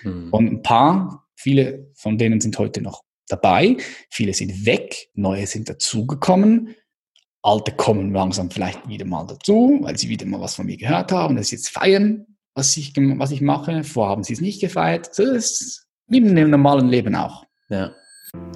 [0.03, 0.29] Mhm.
[0.31, 3.77] Und ein paar, viele von denen sind heute noch dabei,
[4.09, 6.75] viele sind weg, neue sind dazugekommen,
[7.41, 11.11] alte kommen langsam vielleicht wieder mal dazu, weil sie wieder mal was von mir gehört
[11.11, 13.83] haben, sie jetzt feiern, was ich, was ich mache.
[13.83, 15.07] Vorher haben sie es nicht gefeiert.
[15.09, 17.45] Das ist wie in einem normalen Leben auch.
[17.69, 17.93] Ja.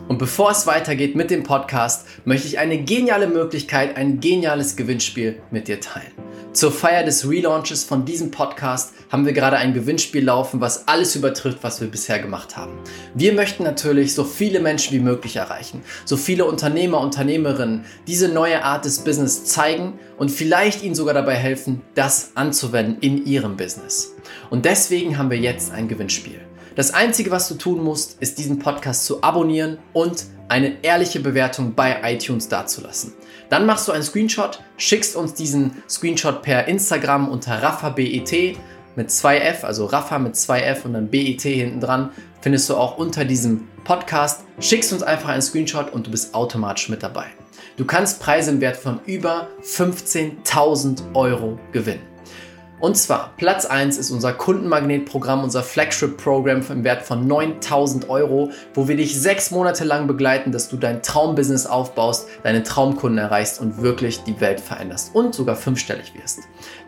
[0.10, 5.40] Und bevor es weitergeht mit dem Podcast, möchte ich eine geniale Möglichkeit, ein geniales Gewinnspiel
[5.52, 6.12] mit dir teilen.
[6.52, 11.16] Zur Feier des Relaunches von diesem Podcast haben wir gerade ein Gewinnspiel laufen, was alles
[11.16, 12.74] übertrifft, was wir bisher gemacht haben.
[13.14, 18.64] Wir möchten natürlich so viele Menschen wie möglich erreichen, so viele Unternehmer, Unternehmerinnen diese neue
[18.64, 24.16] Art des Business zeigen und vielleicht ihnen sogar dabei helfen, das anzuwenden in ihrem Business.
[24.50, 26.49] Und deswegen haben wir jetzt ein Gewinnspiel.
[26.80, 31.76] Das Einzige, was du tun musst, ist diesen Podcast zu abonnieren und eine ehrliche Bewertung
[31.76, 33.12] bei iTunes dazulassen.
[33.50, 38.58] Dann machst du einen Screenshot, schickst uns diesen Screenshot per Instagram unter RaffaBET
[38.96, 43.26] mit 2F, also Raffa mit 2F und dann BET hinten dran, findest du auch unter
[43.26, 44.46] diesem Podcast.
[44.62, 47.26] Schickst uns einfach einen Screenshot und du bist automatisch mit dabei.
[47.76, 52.09] Du kannst Preise im Wert von über 15.000 Euro gewinnen.
[52.80, 58.88] Und zwar Platz 1 ist unser Kundenmagnetprogramm, unser Flagship-Programm im Wert von 9000 Euro, wo
[58.88, 63.82] wir dich sechs Monate lang begleiten, dass du dein Traumbusiness aufbaust, deine Traumkunden erreichst und
[63.82, 66.40] wirklich die Welt veränderst und sogar fünfstellig wirst.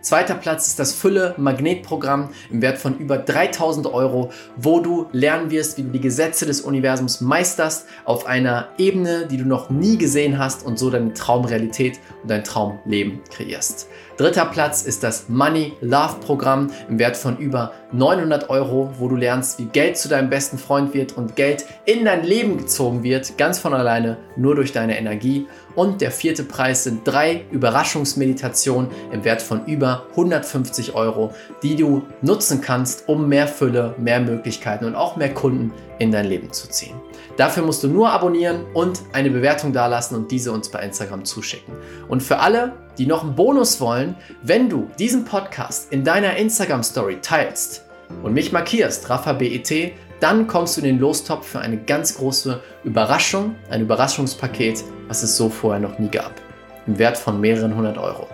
[0.01, 5.77] Zweiter Platz ist das Fülle-Magnetprogramm im Wert von über 3000 Euro, wo du lernen wirst,
[5.77, 10.39] wie du die Gesetze des Universums meisterst auf einer Ebene, die du noch nie gesehen
[10.39, 13.87] hast und so deine Traumrealität und dein Traumleben kreierst.
[14.17, 19.15] Dritter Platz ist das Money Love Programm im Wert von über 900 Euro, wo du
[19.15, 23.37] lernst, wie Geld zu deinem besten Freund wird und Geld in dein Leben gezogen wird,
[23.37, 25.47] ganz von alleine, nur durch deine Energie.
[25.75, 32.03] Und der vierte Preis sind drei Überraschungsmeditationen im Wert von über 150 Euro, die du
[32.21, 36.67] nutzen kannst, um mehr Fülle, mehr Möglichkeiten und auch mehr Kunden in dein Leben zu
[36.69, 36.95] ziehen.
[37.37, 41.73] Dafür musst du nur abonnieren und eine Bewertung dalassen und diese uns bei Instagram zuschicken.
[42.07, 46.83] Und für alle, die noch einen Bonus wollen, wenn du diesen Podcast in deiner Instagram
[46.83, 47.85] Story teilst
[48.23, 53.55] und mich markierst, RaffaBET, dann kommst du in den Lostopf für eine ganz große Überraschung,
[53.69, 56.39] ein Überraschungspaket, was es so vorher noch nie gab.
[56.87, 58.29] Im Wert von mehreren hundert Euro.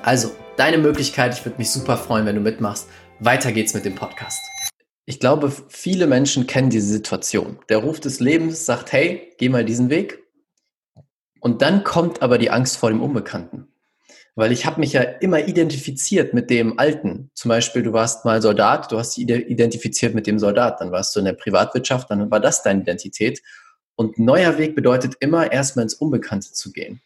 [0.00, 2.88] Also, deine Möglichkeit, ich würde mich super freuen, wenn du mitmachst.
[3.18, 4.40] Weiter geht's mit dem Podcast.
[5.04, 7.58] Ich glaube, viele Menschen kennen diese Situation.
[7.68, 10.24] Der Ruf des Lebens sagt, hey, geh mal diesen Weg.
[11.38, 13.68] Und dann kommt aber die Angst vor dem Unbekannten.
[14.36, 17.30] Weil ich habe mich ja immer identifiziert mit dem Alten.
[17.34, 21.14] Zum Beispiel, du warst mal Soldat, du hast dich identifiziert mit dem Soldat, dann warst
[21.14, 23.42] du in der Privatwirtschaft, dann war das deine Identität.
[24.00, 27.02] Und neuer Weg bedeutet immer, erstmal ins Unbekannte zu gehen.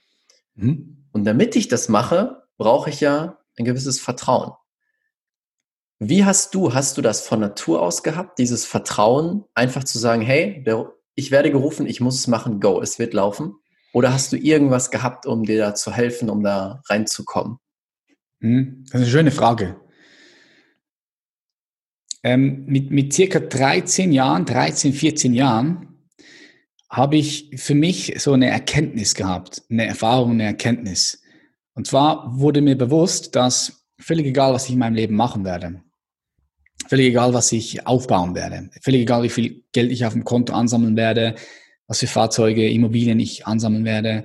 [0.54, 1.04] Mhm.
[1.10, 4.52] Und damit ich das mache, brauche ich ja ein gewisses Vertrauen.
[5.98, 10.22] Wie hast du, hast du das von Natur aus gehabt, dieses Vertrauen, einfach zu sagen,
[10.22, 13.56] hey, der, ich werde gerufen, ich muss es machen, go, es wird laufen?
[13.92, 17.58] Oder hast du irgendwas gehabt, um dir da zu helfen, um da reinzukommen?
[18.40, 19.80] Hm, das ist eine schöne Frage.
[22.22, 25.93] Ähm, mit, mit circa 13 Jahren, 13, 14 Jahren,
[26.94, 31.20] habe ich für mich so eine Erkenntnis gehabt, eine Erfahrung, eine Erkenntnis.
[31.74, 35.82] Und zwar wurde mir bewusst, dass völlig egal, was ich in meinem Leben machen werde,
[36.86, 40.52] völlig egal, was ich aufbauen werde, völlig egal, wie viel Geld ich auf dem Konto
[40.52, 41.34] ansammeln werde,
[41.88, 44.24] was für Fahrzeuge, Immobilien ich ansammeln werde,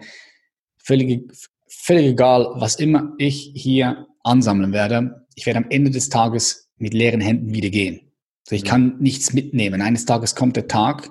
[0.78, 1.28] völlig,
[1.68, 6.94] völlig egal, was immer ich hier ansammeln werde, ich werde am Ende des Tages mit
[6.94, 8.12] leeren Händen wieder gehen.
[8.46, 9.82] Also ich kann nichts mitnehmen.
[9.82, 11.10] Eines Tages kommt der Tag,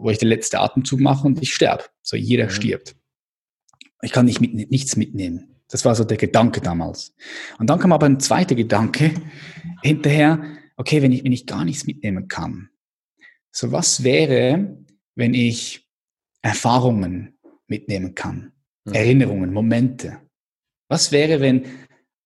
[0.00, 1.84] wo ich den letzten Atemzug mache und ich sterbe.
[2.02, 2.50] So jeder ja.
[2.50, 2.96] stirbt.
[4.02, 5.56] Ich kann nicht mit, nichts mitnehmen.
[5.68, 7.14] Das war so der Gedanke damals.
[7.58, 9.12] Und dann kam aber ein zweiter Gedanke
[9.82, 10.42] hinterher,
[10.76, 12.70] okay, wenn ich, wenn ich gar nichts mitnehmen kann.
[13.50, 14.78] So was wäre,
[15.14, 15.86] wenn ich
[16.42, 18.52] Erfahrungen mitnehmen kann?
[18.84, 18.92] Mhm.
[18.94, 20.20] Erinnerungen, Momente.
[20.88, 21.66] Was wäre, wenn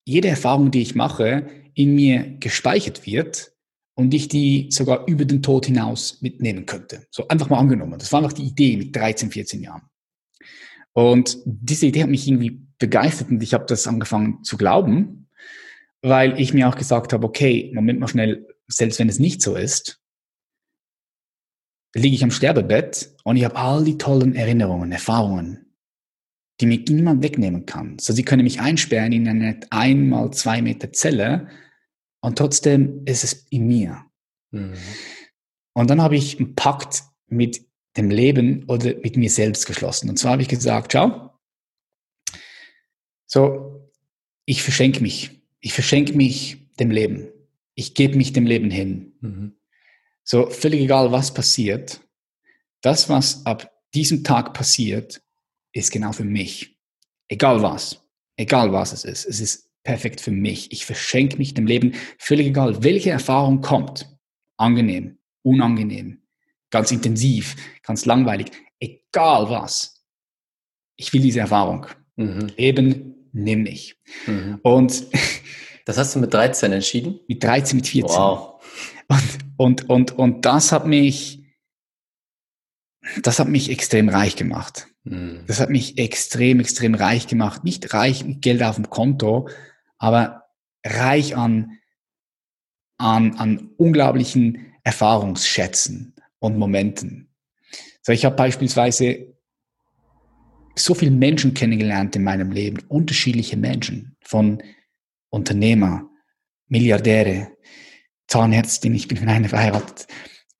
[0.04, 3.51] jede Erfahrung, die ich mache, in mir gespeichert wird
[3.94, 7.06] und ich die sogar über den Tod hinaus mitnehmen könnte.
[7.10, 7.98] So einfach mal angenommen.
[7.98, 9.82] Das war einfach die Idee mit 13, 14 Jahren.
[10.92, 15.28] Und diese Idee hat mich irgendwie begeistert und ich habe das angefangen zu glauben,
[16.02, 19.54] weil ich mir auch gesagt habe, okay, Moment mal schnell, selbst wenn es nicht so
[19.54, 20.00] ist,
[21.94, 25.74] liege ich am Sterbebett und ich habe all die tollen Erinnerungen, Erfahrungen,
[26.60, 27.98] die mir niemand wegnehmen kann.
[27.98, 31.48] So, sie können mich einsperren in eine einmal zwei Meter Zelle
[32.22, 34.06] und trotzdem ist es in mir.
[34.52, 34.74] Mhm.
[35.74, 40.08] Und dann habe ich einen Pakt mit dem Leben oder mit mir selbst geschlossen.
[40.08, 41.38] Und zwar habe ich gesagt, schau,
[43.26, 43.90] so,
[44.44, 45.42] ich verschenke mich.
[45.60, 47.28] Ich verschenke mich dem Leben.
[47.74, 49.16] Ich gebe mich dem Leben hin.
[49.20, 49.56] Mhm.
[50.24, 52.00] So, völlig egal, was passiert.
[52.82, 55.22] Das, was ab diesem Tag passiert,
[55.72, 56.78] ist genau für mich.
[57.28, 58.06] Egal was.
[58.36, 59.24] Egal was es ist.
[59.24, 60.72] Es ist perfekt für mich.
[60.72, 61.94] Ich verschenke mich dem Leben.
[62.18, 64.08] Völlig egal, welche Erfahrung kommt.
[64.56, 66.22] Angenehm, unangenehm,
[66.70, 68.50] ganz intensiv, ganz langweilig.
[68.78, 70.04] Egal was.
[70.96, 71.86] Ich will diese Erfahrung.
[72.16, 72.52] Mhm.
[72.56, 73.96] Leben, nimm mich.
[74.26, 74.60] Mhm.
[74.62, 75.06] Und
[75.84, 77.20] das hast du mit 13 entschieden?
[77.28, 78.16] Mit 13, mit 14.
[78.16, 78.62] Wow.
[79.08, 81.42] Und, und, und, und das hat mich,
[83.22, 84.86] das hat mich extrem reich gemacht.
[85.04, 85.44] Mhm.
[85.46, 87.64] Das hat mich extrem, extrem reich gemacht.
[87.64, 89.48] Nicht reich mit Geld auf dem Konto,
[90.02, 90.48] aber
[90.84, 91.78] reich an,
[92.98, 97.32] an, an unglaublichen Erfahrungsschätzen und Momenten.
[98.02, 99.32] So, ich habe beispielsweise
[100.74, 104.60] so viele Menschen kennengelernt in meinem Leben, unterschiedliche Menschen, von
[105.30, 106.10] Unternehmer,
[106.66, 107.52] Milliardäre,
[108.26, 110.08] Zahnärztin, ich bin in einer verheiratet,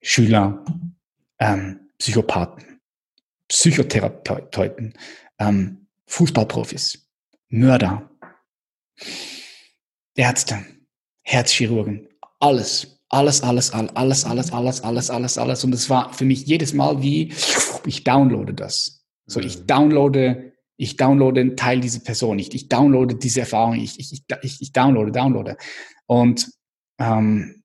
[0.00, 0.64] Schüler,
[1.40, 2.80] ähm, Psychopathen,
[3.48, 4.94] Psychotherapeuten,
[5.40, 7.08] ähm, Fußballprofis,
[7.48, 8.08] Mörder,
[10.14, 10.64] Ärzte,
[11.22, 12.08] Herzchirurgen,
[12.40, 15.64] alles, alles, alles, alles, alles, alles, alles, alles, alles, alles.
[15.64, 17.32] Und es war für mich jedes Mal wie,
[17.86, 19.04] ich downloade das.
[19.26, 19.66] So, ich mhm.
[19.66, 24.60] downloade, ich downloade einen Teil dieser Person, ich, ich downloade diese Erfahrung, ich, ich, ich,
[24.60, 25.56] ich downloade, downloade.
[26.06, 26.50] Und
[26.98, 27.62] ähm,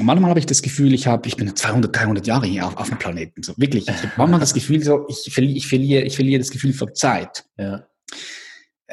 [0.00, 2.88] manchmal habe ich das Gefühl, ich habe, ich bin 200, 300 Jahre hier auf, auf
[2.88, 3.42] dem Planeten.
[3.42, 3.88] So wirklich.
[3.88, 6.94] Ich habe manchmal das Gefühl, so ich verliere, ich verliere, ich verliere das Gefühl von
[6.94, 7.44] Zeit.
[7.58, 7.86] Ja.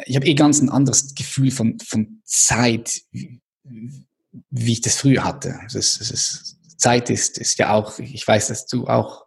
[0.05, 5.59] Ich habe eh ganz ein anderes Gefühl von von Zeit, wie, ich das früher hatte.
[5.63, 7.99] Das ist, das ist, Zeit ist ist ja auch.
[7.99, 9.25] Ich weiß, dass du auch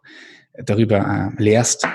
[0.53, 1.87] darüber äh, lehrst.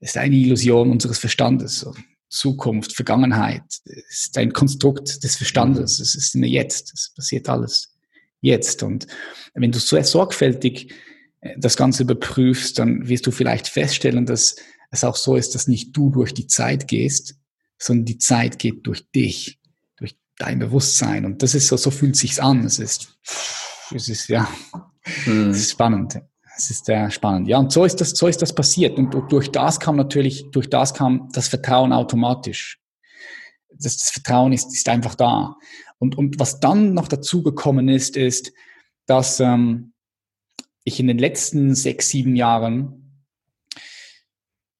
[0.00, 1.80] Ist eine Illusion unseres Verstandes.
[1.80, 1.94] So.
[2.28, 6.00] Zukunft, Vergangenheit, ist ein Konstrukt des Verstandes.
[6.00, 6.92] Es ist immer jetzt.
[6.92, 7.94] Es passiert alles
[8.40, 8.82] jetzt.
[8.82, 9.06] Und
[9.54, 10.92] wenn du sehr sorgfältig
[11.40, 14.56] äh, das Ganze überprüfst, dann wirst du vielleicht feststellen, dass
[14.90, 17.36] es auch so ist, dass nicht du durch die Zeit gehst,
[17.78, 19.58] sondern die Zeit geht durch dich,
[19.96, 21.24] durch dein Bewusstsein.
[21.24, 22.64] Und das ist so, so fühlt sich's an.
[22.64, 23.18] Es ist,
[23.94, 24.48] es ist, ja,
[25.26, 25.50] mhm.
[25.50, 26.20] es ist spannend.
[26.56, 27.48] Es ist sehr spannend.
[27.48, 28.96] Ja, und so ist das, so ist das passiert.
[28.98, 32.80] Und durch das kam natürlich, durch das kam das Vertrauen automatisch.
[33.68, 35.56] Das, das Vertrauen ist, ist einfach da.
[35.98, 38.52] Und, und was dann noch dazu gekommen ist, ist,
[39.04, 39.92] dass ähm,
[40.84, 43.24] ich in den letzten sechs, sieben Jahren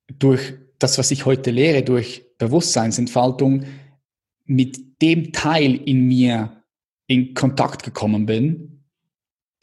[0.09, 3.64] durch das, was ich heute lehre, durch Bewusstseinsentfaltung
[4.44, 6.62] mit dem Teil in mir
[7.07, 8.85] in Kontakt gekommen bin,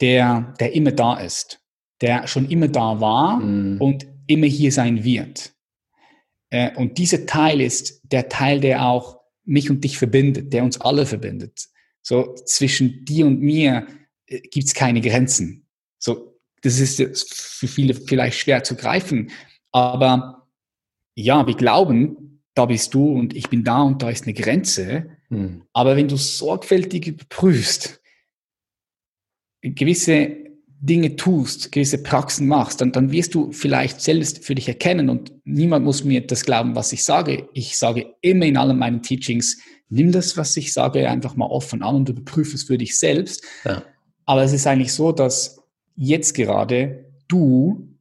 [0.00, 1.60] der, der immer da ist,
[2.00, 3.80] der schon immer da war mm.
[3.80, 5.54] und immer hier sein wird.
[6.50, 10.80] Äh, und dieser Teil ist der Teil, der auch mich und dich verbindet, der uns
[10.80, 11.68] alle verbindet.
[12.02, 13.86] So zwischen dir und mir
[14.26, 15.66] äh, gibt es keine Grenzen.
[15.98, 19.30] So, das ist für viele vielleicht schwer zu greifen,
[19.70, 20.48] aber
[21.14, 25.06] ja, wir glauben, da bist du und ich bin da und da ist eine Grenze.
[25.28, 25.62] Hm.
[25.72, 28.00] Aber wenn du sorgfältig überprüfst,
[29.62, 30.36] gewisse
[30.80, 35.32] Dinge tust, gewisse Praxen machst, dann, dann wirst du vielleicht selbst für dich erkennen und
[35.44, 37.48] niemand muss mir das glauben, was ich sage.
[37.54, 41.82] Ich sage immer in allen meinen Teachings, nimm das, was ich sage, einfach mal offen
[41.82, 43.42] an und überprüfe es für dich selbst.
[43.64, 43.82] Ja.
[44.26, 45.62] Aber es ist eigentlich so, dass
[45.96, 47.93] jetzt gerade du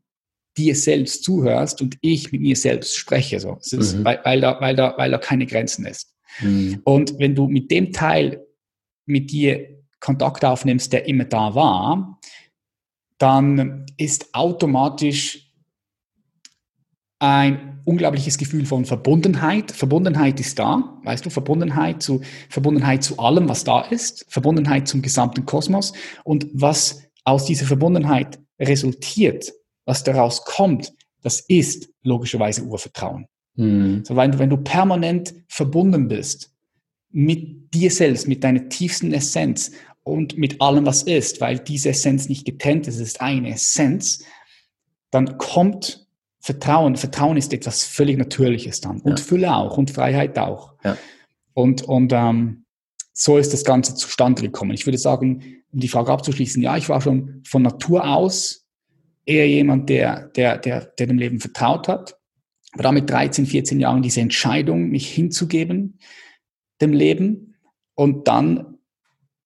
[0.57, 3.39] dir selbst zuhörst und ich mit mir selbst spreche.
[3.39, 3.57] So.
[3.61, 4.05] Ist, mhm.
[4.05, 6.13] weil, weil, da, weil, da, weil da keine Grenzen ist.
[6.41, 6.81] Mhm.
[6.83, 8.45] Und wenn du mit dem Teil
[9.05, 12.19] mit dir Kontakt aufnimmst, der immer da war,
[13.17, 15.51] dann ist automatisch
[17.19, 19.71] ein unglaubliches Gefühl von Verbundenheit.
[19.71, 25.01] Verbundenheit ist da, weißt du, Verbundenheit zu, Verbundenheit zu allem, was da ist, Verbundenheit zum
[25.01, 25.93] gesamten Kosmos
[26.25, 29.53] und was aus dieser Verbundenheit resultiert,
[29.85, 33.27] was daraus kommt, das ist logischerweise Urvertrauen.
[33.55, 34.03] Mhm.
[34.05, 36.51] So, wenn, wenn du permanent verbunden bist
[37.11, 39.71] mit dir selbst, mit deiner tiefsten Essenz
[40.03, 44.23] und mit allem, was ist, weil diese Essenz nicht getrennt ist, es ist eine Essenz,
[45.11, 46.07] dann kommt
[46.39, 46.97] Vertrauen.
[46.97, 48.99] Vertrauen ist etwas völlig Natürliches dann.
[48.99, 49.25] Und ja.
[49.25, 50.73] Fülle auch und Freiheit auch.
[50.83, 50.97] Ja.
[51.53, 52.65] Und, und ähm,
[53.13, 54.71] so ist das Ganze zustande gekommen.
[54.71, 58.62] Ich würde sagen, um die Frage abzuschließen, ja, ich war schon von Natur aus
[59.25, 62.17] eher jemand, der, der, der, der dem Leben vertraut hat.
[62.73, 65.99] Aber dann mit 13, 14 Jahren diese Entscheidung, mich hinzugeben
[66.81, 67.55] dem Leben
[67.95, 68.77] und dann,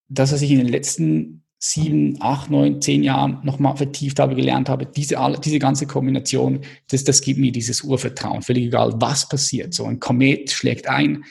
[0.09, 4.69] das, was ich in den letzten sieben, acht, neun, zehn Jahren nochmal vertieft habe, gelernt
[4.69, 8.43] habe, diese, diese ganze Kombination, das, das gibt mir dieses Urvertrauen.
[8.43, 9.73] Völlig egal, was passiert.
[9.73, 11.25] So ein Komet schlägt ein,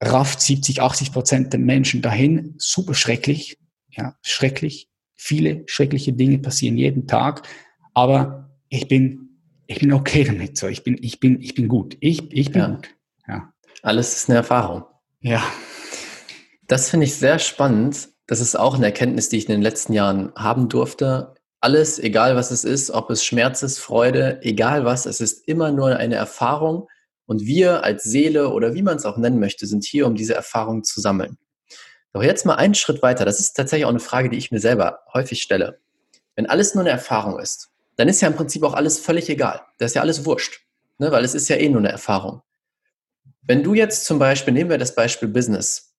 [0.00, 2.54] rafft 70, 80 Prozent der Menschen dahin.
[2.58, 3.58] Super schrecklich.
[3.90, 4.88] Ja, schrecklich.
[5.16, 7.46] Viele schreckliche Dinge passieren jeden Tag.
[7.94, 10.56] Aber ich bin, ich bin okay damit.
[10.56, 11.96] So, ich bin, ich bin, ich bin gut.
[12.00, 12.68] Ich, ich bin ja.
[12.68, 12.88] gut.
[13.28, 13.52] Ja.
[13.82, 14.84] Alles ist eine Erfahrung.
[15.20, 15.42] Ja.
[16.66, 18.08] Das finde ich sehr spannend.
[18.26, 21.34] Das ist auch eine Erkenntnis, die ich in den letzten Jahren haben durfte.
[21.60, 25.72] Alles, egal was es ist, ob es Schmerz ist, Freude, egal was, es ist immer
[25.72, 26.88] nur eine Erfahrung
[27.26, 30.34] und wir als Seele oder wie man es auch nennen möchte, sind hier, um diese
[30.34, 31.38] Erfahrung zu sammeln.
[32.14, 33.24] Doch jetzt mal einen Schritt weiter.
[33.24, 35.80] Das ist tatsächlich auch eine Frage, die ich mir selber häufig stelle.
[36.36, 39.62] Wenn alles nur eine Erfahrung ist, dann ist ja im Prinzip auch alles völlig egal.
[39.78, 40.64] Das ist ja alles wurscht,
[40.98, 41.10] ne?
[41.10, 42.42] weil es ist ja eh nur eine Erfahrung.
[43.42, 45.96] Wenn du jetzt zum Beispiel, nehmen wir das Beispiel Business,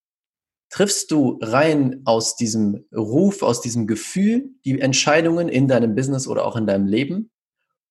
[0.70, 6.46] triffst du rein aus diesem Ruf, aus diesem Gefühl die Entscheidungen in deinem Business oder
[6.46, 7.30] auch in deinem Leben?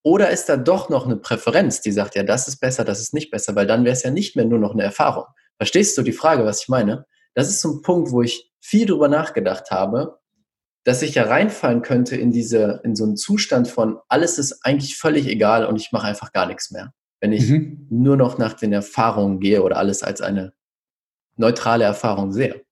[0.02, 3.14] Oder ist da doch noch eine Präferenz, die sagt, ja, das ist besser, das ist
[3.14, 5.24] nicht besser, weil dann wäre es ja nicht mehr nur noch eine Erfahrung.
[5.58, 7.06] Verstehst du die Frage, was ich meine?
[7.36, 10.18] Das ist so ein Punkt, wo ich viel drüber nachgedacht habe,
[10.84, 14.96] dass ich ja reinfallen könnte in diese, in so einen Zustand von alles ist eigentlich
[14.96, 16.94] völlig egal und ich mache einfach gar nichts mehr.
[17.20, 17.86] Wenn ich mhm.
[17.90, 20.54] nur noch nach den Erfahrungen gehe oder alles als eine
[21.36, 22.64] neutrale Erfahrung sehe.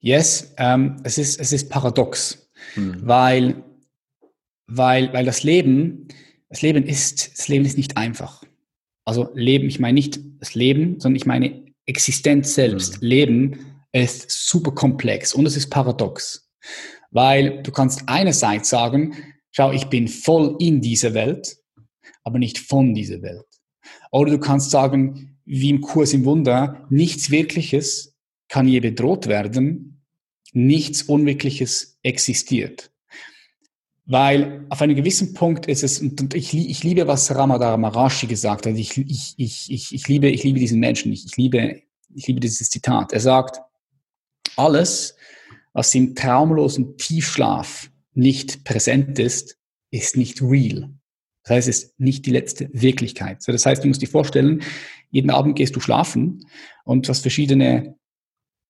[0.00, 2.96] Yes, ähm, es, ist, es ist paradox, mhm.
[3.06, 3.62] weil,
[4.66, 6.08] weil, weil das Leben,
[6.48, 8.42] das Leben ist, das Leben ist nicht einfach.
[9.04, 13.02] Also Leben, ich meine nicht das Leben, sondern ich meine Existenz selbst.
[13.02, 13.08] Mhm.
[13.08, 16.48] Leben ist super komplex und es ist paradox,
[17.10, 19.14] weil du kannst einerseits sagen,
[19.50, 21.56] schau, ich bin voll in dieser Welt,
[22.24, 23.44] aber nicht von dieser Welt.
[24.10, 28.16] Oder du kannst sagen, wie im Kurs im Wunder, nichts Wirkliches
[28.48, 30.02] kann je bedroht werden,
[30.52, 32.91] nichts Unwirkliches existiert.
[34.12, 38.66] Weil auf einem gewissen Punkt ist es, und ich, ich liebe, was Ramadar Marashi gesagt
[38.66, 41.80] hat, ich, ich, ich, ich, ich, liebe, ich liebe diesen Menschen, ich, ich, liebe,
[42.14, 43.14] ich liebe dieses Zitat.
[43.14, 43.62] Er sagt,
[44.56, 45.16] alles,
[45.72, 49.56] was im traumlosen Tiefschlaf nicht präsent ist,
[49.90, 50.90] ist nicht real.
[51.44, 53.42] Das heißt, es ist nicht die letzte Wirklichkeit.
[53.42, 54.62] So, das heißt, du musst dir vorstellen,
[55.10, 56.46] jeden Abend gehst du schlafen
[56.84, 57.96] und hast verschiedene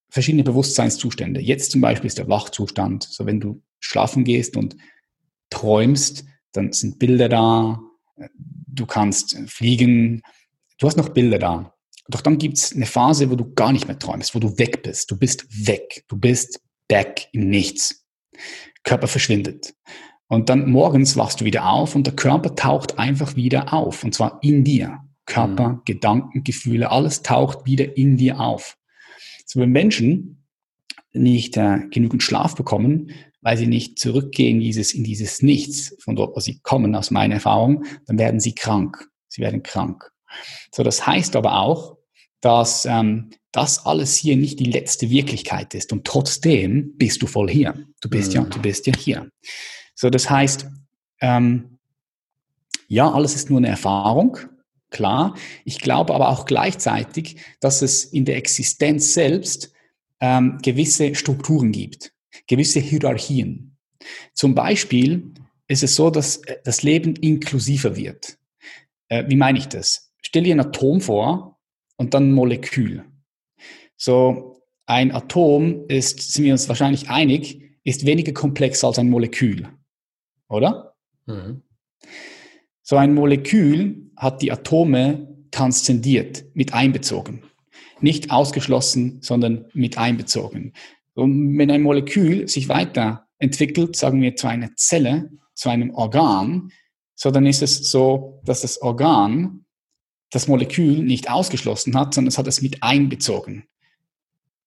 [0.08, 1.40] verschiedene Bewusstseinszustände.
[1.40, 3.02] Jetzt zum Beispiel ist der Wachzustand.
[3.02, 4.76] So wenn du schlafen gehst und
[5.52, 7.80] träumst, dann sind Bilder da,
[8.66, 10.22] du kannst fliegen,
[10.78, 11.74] du hast noch Bilder da.
[12.08, 15.10] Doch dann gibt's eine Phase, wo du gar nicht mehr träumst, wo du weg bist.
[15.10, 16.04] Du bist weg.
[16.08, 18.04] Du bist back in nichts.
[18.82, 19.74] Körper verschwindet.
[20.26, 24.02] Und dann morgens wachst du wieder auf und der Körper taucht einfach wieder auf.
[24.02, 24.98] Und zwar in dir.
[25.26, 25.82] Körper, mhm.
[25.84, 28.76] Gedanken, Gefühle, alles taucht wieder in dir auf.
[29.46, 30.44] So, wenn Menschen
[31.12, 33.10] nicht äh, genügend Schlaf bekommen,
[33.42, 37.34] weil sie nicht zurückgehen dieses, in dieses Nichts, von dort, wo sie kommen, aus meiner
[37.34, 39.08] Erfahrung, dann werden sie krank.
[39.28, 40.10] Sie werden krank.
[40.74, 41.98] So, das heißt aber auch,
[42.40, 47.50] dass ähm, das alles hier nicht die letzte Wirklichkeit ist und trotzdem bist du voll
[47.50, 47.74] hier.
[48.00, 48.34] Du bist mhm.
[48.34, 49.30] ja, du bist ja hier.
[49.94, 50.66] So, das heißt,
[51.20, 51.78] ähm,
[52.88, 54.38] ja, alles ist nur eine Erfahrung,
[54.90, 55.34] klar.
[55.64, 59.72] Ich glaube aber auch gleichzeitig, dass es in der Existenz selbst
[60.20, 62.12] ähm, gewisse Strukturen gibt,
[62.46, 63.76] gewisse Hierarchien.
[64.34, 65.32] Zum Beispiel
[65.68, 68.38] ist es so, dass äh, das Leben inklusiver wird.
[69.08, 70.12] Äh, wie meine ich das?
[70.22, 71.60] Stell dir ein Atom vor
[71.96, 73.04] und dann ein Molekül.
[73.96, 79.68] So, ein Atom ist, sind wir uns wahrscheinlich einig, ist weniger komplex als ein Molekül.
[80.48, 80.94] Oder?
[81.26, 81.62] Mhm.
[82.82, 87.44] So ein Molekül hat die Atome transzendiert, mit einbezogen.
[88.00, 90.72] Nicht ausgeschlossen, sondern mit einbezogen.
[91.14, 96.72] Und wenn ein Molekül sich weiterentwickelt, sagen wir zu einer Zelle, zu einem Organ,
[97.14, 99.64] so dann ist es so, dass das Organ
[100.30, 103.64] das Molekül nicht ausgeschlossen hat, sondern es hat es mit einbezogen.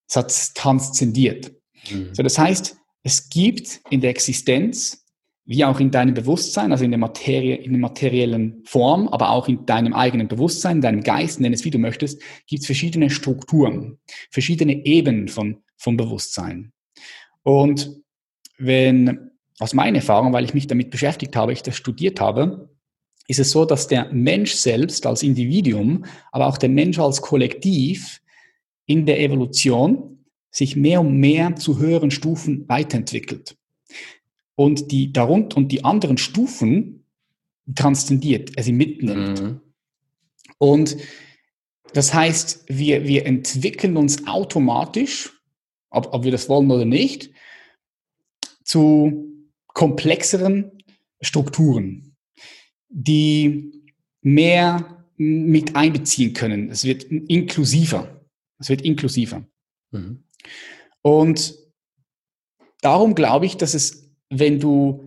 [0.07, 1.51] Es hat es transzendiert.
[1.89, 2.13] Mhm.
[2.13, 5.05] So, das heißt, es gibt in der Existenz
[5.45, 9.47] wie auch in deinem Bewusstsein, also in der Materie, in der materiellen Form, aber auch
[9.47, 13.11] in deinem eigenen Bewusstsein, in deinem Geist, nenn es wie du möchtest, gibt es verschiedene
[13.11, 13.99] Strukturen,
[14.31, 16.71] verschiedene Ebenen von, von Bewusstsein.
[17.43, 18.01] Und
[18.57, 22.69] wenn, aus meiner Erfahrung, weil ich mich damit beschäftigt habe, ich das studiert habe,
[23.27, 28.21] ist es so, dass der Mensch selbst als Individuum, aber auch der Mensch als Kollektiv
[28.85, 33.57] in der Evolution sich mehr und mehr zu höheren Stufen weiterentwickelt
[34.55, 37.05] und die darunter und die anderen Stufen
[37.73, 39.41] transzendiert, also mitnimmt.
[39.41, 39.61] Mhm.
[40.57, 40.97] Und
[41.93, 45.34] das heißt, wir, wir entwickeln uns automatisch,
[45.95, 47.31] ob, ob wir das wollen oder nicht,
[48.63, 49.31] zu
[49.67, 50.71] komplexeren
[51.21, 52.15] Strukturen,
[52.89, 53.71] die
[54.21, 56.69] mehr mit einbeziehen können.
[56.69, 58.21] Es wird inklusiver.
[58.59, 59.45] Es wird inklusiver.
[59.91, 60.23] Mhm.
[61.01, 61.55] Und
[62.81, 65.01] darum glaube ich, dass es wenn du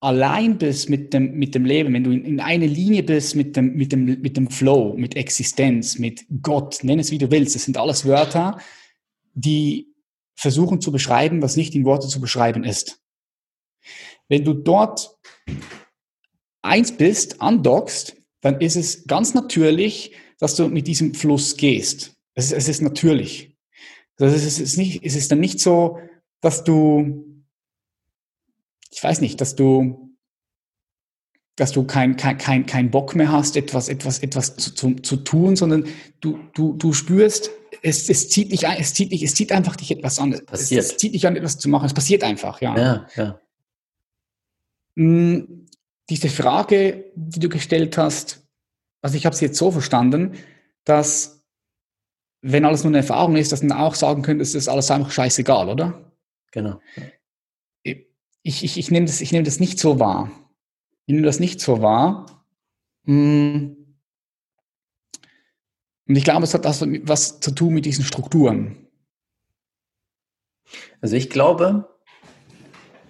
[0.00, 3.56] allein bist mit dem, mit dem Leben, wenn du in, in eine Linie bist mit
[3.56, 7.54] dem, mit, dem, mit dem Flow, mit Existenz, mit Gott, nenn es wie du willst,
[7.54, 8.58] das sind alles Wörter,
[9.32, 9.93] die
[10.34, 13.00] versuchen zu beschreiben, was nicht in Worte zu beschreiben ist.
[14.28, 15.16] Wenn du dort
[16.62, 22.14] eins bist, andockst, dann ist es ganz natürlich, dass du mit diesem Fluss gehst.
[22.34, 23.56] Es ist, es ist natürlich.
[24.16, 25.98] Das ist, es, ist nicht, es ist dann nicht so,
[26.40, 27.34] dass du
[28.94, 30.16] ich weiß nicht, dass du,
[31.56, 35.16] dass du kein, kein, kein, kein Bock mehr hast, etwas, etwas, etwas zu, zu, zu
[35.16, 35.86] tun, sondern
[36.20, 37.50] du, du, du spürst,
[37.84, 40.30] es, es zieht dich ein, es zieht dich, es zieht einfach dich etwas an.
[40.46, 40.84] Passiert.
[40.84, 41.86] Es, es zieht dich an, etwas zu machen.
[41.86, 42.76] Es passiert einfach, ja.
[42.76, 43.40] Ja, ja.
[44.96, 45.66] Hm,
[46.08, 48.46] diese Frage, die du gestellt hast,
[49.02, 50.32] also ich habe sie jetzt so verstanden,
[50.84, 51.44] dass
[52.42, 55.10] wenn alles nur eine Erfahrung ist, dass man auch sagen könnte, es ist alles einfach
[55.10, 56.12] scheißegal, oder?
[56.52, 56.80] Genau
[58.44, 60.30] ich, ich, ich nehme das, ich nehme das nicht so wahr.
[61.06, 62.46] Ich nehme das nicht so wahr.
[63.06, 63.83] Hm.
[66.06, 68.88] Und ich glaube, es hat das was zu tun mit diesen Strukturen.
[71.00, 71.88] Also ich glaube,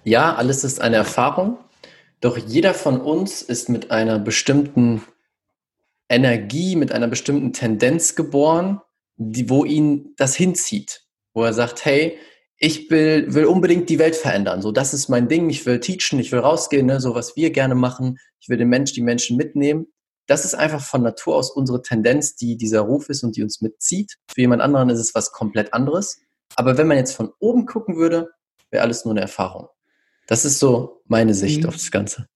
[0.04, 1.58] ja, alles ist eine Erfahrung,
[2.20, 5.02] doch jeder von uns ist mit einer bestimmten
[6.08, 8.80] Energie, mit einer bestimmten Tendenz geboren,
[9.16, 12.18] die, wo ihn das hinzieht, wo er sagt, hey,
[12.56, 14.62] ich will, will unbedingt die Welt verändern.
[14.62, 15.50] So, das ist mein Ding.
[15.50, 17.00] Ich will teachen, ich will rausgehen, ne?
[17.00, 18.18] so was wir gerne machen.
[18.40, 19.86] Ich will den Mensch, die Menschen mitnehmen.
[20.26, 23.60] Das ist einfach von Natur aus unsere Tendenz, die dieser Ruf ist und die uns
[23.60, 24.16] mitzieht.
[24.32, 26.20] Für jemand anderen ist es was komplett anderes.
[26.56, 28.30] Aber wenn man jetzt von oben gucken würde,
[28.70, 29.68] wäre alles nur eine Erfahrung.
[30.26, 31.68] Das ist so meine Sicht mhm.
[31.68, 32.26] auf das Ganze.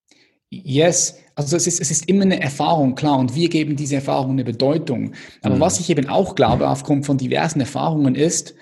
[0.51, 4.31] Yes, also es ist, es ist immer eine Erfahrung, klar, und wir geben diese Erfahrung
[4.31, 5.13] eine Bedeutung.
[5.41, 5.59] Aber mhm.
[5.59, 8.55] was ich eben auch glaube, aufgrund von diversen Erfahrungen, ist,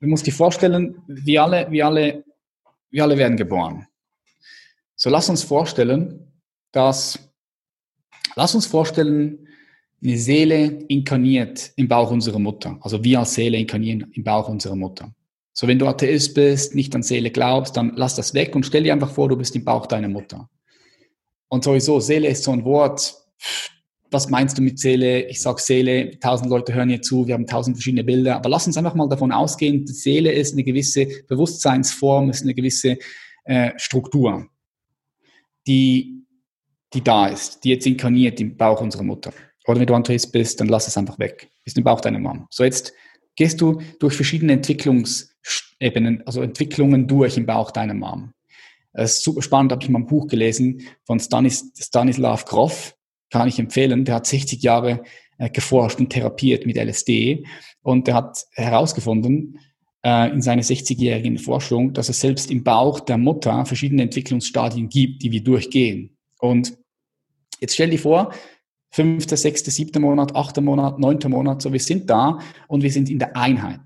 [0.00, 2.24] Du musst dir vorstellen, wir alle, wir alle,
[2.90, 3.86] wir alle werden geboren.
[4.94, 7.27] So lass uns vorstellen, dass,
[8.38, 9.48] lass uns vorstellen,
[10.00, 12.78] eine Seele inkarniert im Bauch unserer Mutter.
[12.82, 15.12] Also wir als Seele inkarnieren im Bauch unserer Mutter.
[15.52, 18.84] So, wenn du Atheist bist, nicht an Seele glaubst, dann lass das weg und stell
[18.84, 20.48] dir einfach vor, du bist im Bauch deiner Mutter.
[21.48, 23.12] Und sowieso, Seele ist so ein Wort,
[24.12, 25.26] was meinst du mit Seele?
[25.26, 28.68] Ich sage Seele, tausend Leute hören hier zu, wir haben tausend verschiedene Bilder, aber lass
[28.68, 32.98] uns einfach mal davon ausgehen, die Seele ist eine gewisse Bewusstseinsform, ist eine gewisse
[33.46, 34.46] äh, Struktur,
[35.66, 36.18] die,
[36.94, 39.32] die da ist, die jetzt inkarniert im Bauch unserer Mutter.
[39.66, 41.50] Oder wenn du Andres bist, dann lass es einfach weg.
[41.64, 42.46] Bist im Bauch deiner Mom.
[42.50, 42.92] So jetzt
[43.36, 48.32] gehst du durch verschiedene Entwicklungsebenen, also Entwicklungen durch im Bauch deiner Mom.
[48.92, 52.96] Das ist super spannend, habe ich mal ein Buch gelesen von Stanis, Stanislav Grof
[53.30, 54.04] kann ich empfehlen.
[54.04, 55.04] Der hat 60 Jahre
[55.38, 57.44] äh, geforscht und therapiert mit LSD
[57.82, 59.60] und der hat herausgefunden
[60.04, 65.22] äh, in seiner 60-jährigen Forschung, dass es selbst im Bauch der Mutter verschiedene Entwicklungsstadien gibt,
[65.22, 66.17] die wir durchgehen.
[66.38, 66.76] Und
[67.60, 68.32] jetzt stell dir vor,
[68.90, 73.10] fünfter, sechster, siebter Monat, achter Monat, neunter Monat, so wir sind da und wir sind
[73.10, 73.80] in der Einheit.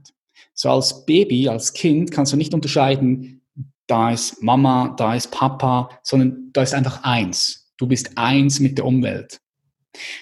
[0.54, 3.42] So als Baby, als Kind kannst du nicht unterscheiden,
[3.86, 7.72] da ist Mama, da ist Papa, sondern da ist einfach eins.
[7.76, 9.40] Du bist eins mit der Umwelt.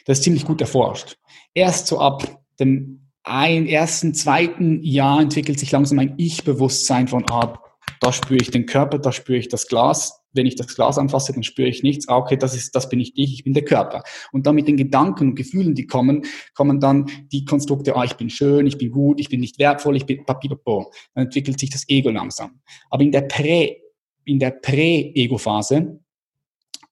[0.06, 1.16] Das ist ziemlich gut erforscht.
[1.54, 7.60] Erst so ab dem ein, ersten, zweiten Jahr entwickelt sich langsam ein Ich-Bewusstsein von, ah,
[8.00, 10.16] da spüre ich den Körper, da spüre ich das Glas.
[10.32, 12.08] Wenn ich das Glas anfasse, dann spüre ich nichts.
[12.08, 14.02] Ah, okay, das ist, das bin ich dich, ich bin der Körper.
[14.32, 16.24] Und dann mit den Gedanken und Gefühlen, die kommen,
[16.54, 19.96] kommen dann die Konstrukte, ah, ich bin schön, ich bin gut, ich bin nicht wertvoll,
[19.96, 20.92] ich bin papipapo.
[21.14, 22.60] Dann entwickelt sich das Ego langsam.
[22.90, 23.76] Aber in der Prä,
[24.24, 26.00] in der Prä-Ego-Phase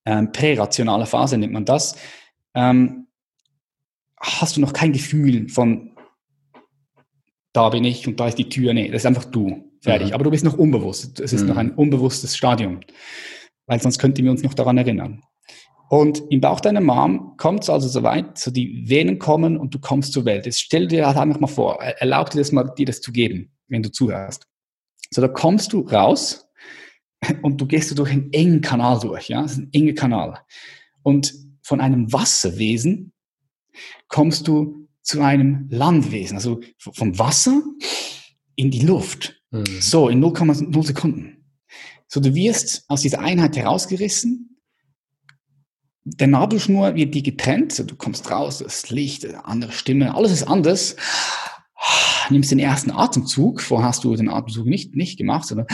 [0.05, 1.97] ähm, prärationale Phase nennt man das,
[2.55, 3.09] ähm,
[4.19, 5.97] hast du noch kein Gefühl von,
[7.53, 8.75] da bin ich und da ist die Tür.
[8.75, 9.68] Nee, das ist einfach du.
[9.81, 10.09] Fertig.
[10.09, 10.15] Mhm.
[10.15, 11.21] Aber du bist noch unbewusst.
[11.21, 11.49] Es ist mhm.
[11.49, 12.81] noch ein unbewusstes Stadium.
[13.67, 15.23] weil sonst könnten wir uns noch daran erinnern.
[15.89, 19.79] Und im Bauch deiner Mom kommt es also soweit, so die Venen kommen und du
[19.79, 20.45] kommst zur Welt.
[20.45, 23.51] Jetzt stell dir halt einfach mal vor, erlaub dir das mal, dir das zu geben,
[23.69, 24.47] wenn du zuhörst.
[25.11, 26.47] So, da kommst du raus
[27.43, 30.39] und du gehst durch einen engen Kanal durch, ja, das ist ein enger Kanal.
[31.03, 33.13] Und von einem Wasserwesen
[34.09, 37.63] kommst du zu einem Landwesen, also vom Wasser
[38.57, 39.38] in die Luft.
[39.51, 39.81] Mhm.
[39.81, 41.45] So, in 0,0 Sekunden.
[42.07, 44.49] So, du wirst aus dieser Einheit herausgerissen
[46.17, 50.97] der Nabelschnur wird die getrennt, du kommst raus, das Licht, andere Stimme, alles ist anders.
[52.31, 55.67] Nimmst den ersten Atemzug, vorher hast du den Atemzug nicht, nicht gemacht, sondern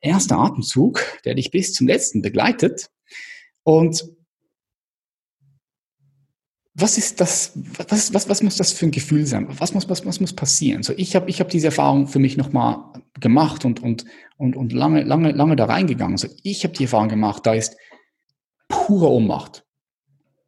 [0.00, 2.90] erster Atemzug, der dich bis zum letzten begleitet.
[3.62, 4.04] Und
[6.80, 7.52] was ist das,
[7.88, 9.46] was, was, was muss das für ein Gefühl sein?
[9.58, 10.82] Was muss, was, was muss passieren?
[10.82, 12.84] So, ich habe ich hab diese Erfahrung für mich nochmal
[13.20, 14.04] gemacht und, und,
[14.36, 16.16] und, und lange, lange, lange da reingegangen.
[16.16, 17.76] So, ich habe die Erfahrung gemacht, da ist
[18.68, 19.64] pure Ohnmacht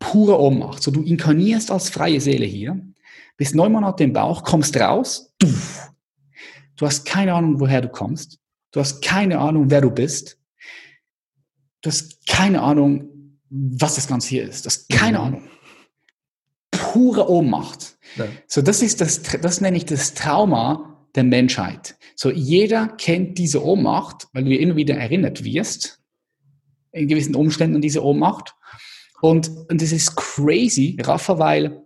[0.01, 0.83] pure Ohnmacht.
[0.83, 2.81] So, du inkarnierst als freie Seele hier,
[3.37, 5.47] bist neun Monate im Bauch, kommst raus, du,
[6.77, 8.41] du hast keine Ahnung, woher du kommst,
[8.73, 10.39] du hast keine Ahnung, wer du bist,
[11.83, 15.25] du hast keine Ahnung, was das Ganze hier ist, du hast keine mhm.
[15.25, 15.43] Ahnung.
[16.93, 17.97] Pure Ohnmacht.
[18.17, 18.27] Ja.
[18.47, 21.97] So, das ist das, das nenne ich das Trauma der Menschheit.
[22.17, 26.01] So, jeder kennt diese Ohnmacht, weil du immer wieder erinnert wirst,
[26.93, 28.55] in gewissen Umständen an diese Ohnmacht.
[29.21, 31.83] Und, und das ist crazy, Rafa, weil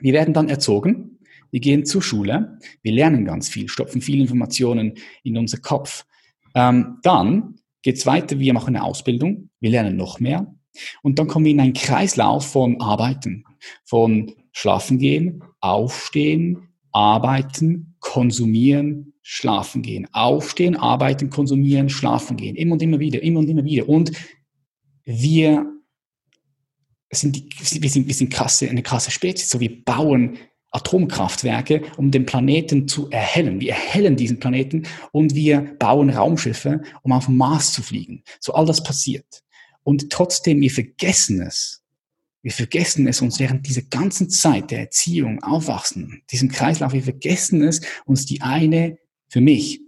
[0.00, 1.18] wir werden dann erzogen,
[1.50, 6.06] wir gehen zur Schule, wir lernen ganz viel, stopfen viele Informationen in unser Kopf.
[6.54, 10.54] Ähm, dann geht's weiter, wir machen eine Ausbildung, wir lernen noch mehr.
[11.02, 13.44] Und dann kommen wir in einen Kreislauf von Arbeiten,
[13.84, 20.08] von Schlafen gehen, Aufstehen, Arbeiten, Konsumieren, Schlafen gehen.
[20.12, 22.56] Aufstehen, Arbeiten, Konsumieren, Schlafen gehen.
[22.56, 23.88] Immer und immer wieder, immer und immer wieder.
[23.88, 24.12] Und
[25.04, 25.66] wir
[27.12, 27.48] sind die,
[27.80, 29.50] wir sind, wir sind krasse, eine krasse Spezies.
[29.50, 30.38] So, wir bauen
[30.72, 33.60] Atomkraftwerke, um den Planeten zu erhellen.
[33.60, 38.22] Wir erhellen diesen Planeten und wir bauen Raumschiffe, um auf den Mars zu fliegen.
[38.38, 39.42] So all das passiert.
[39.82, 41.82] Und trotzdem, wir vergessen es.
[42.42, 47.62] Wir vergessen es uns während dieser ganzen Zeit der Erziehung, Aufwachsen, diesem Kreislauf, wir vergessen
[47.62, 49.80] es, uns die eine, für mich,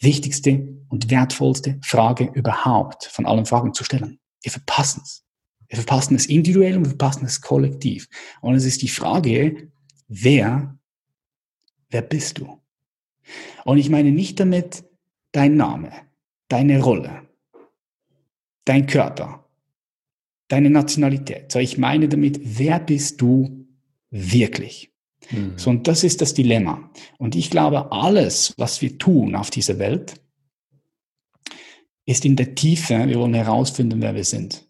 [0.00, 4.18] wichtigste und wertvollste Frage überhaupt von allen Fragen zu stellen.
[4.42, 5.24] Wir verpassen es.
[5.68, 8.08] Wir verpassen es individuell und wir verpassen es kollektiv.
[8.40, 9.70] Und es ist die Frage,
[10.08, 10.78] wer,
[11.90, 12.60] wer bist du?
[13.64, 14.84] Und ich meine nicht damit
[15.32, 15.92] dein Name,
[16.48, 17.28] deine Rolle,
[18.64, 19.49] dein Körper,
[20.50, 21.50] deine Nationalität.
[21.52, 23.66] So, ich meine damit, wer bist du
[24.10, 24.92] wirklich?
[25.30, 25.52] Mhm.
[25.56, 26.90] So, und das ist das Dilemma.
[27.18, 30.14] Und ich glaube, alles, was wir tun auf dieser Welt,
[32.04, 34.66] ist in der Tiefe, wir wollen herausfinden, wer wir sind.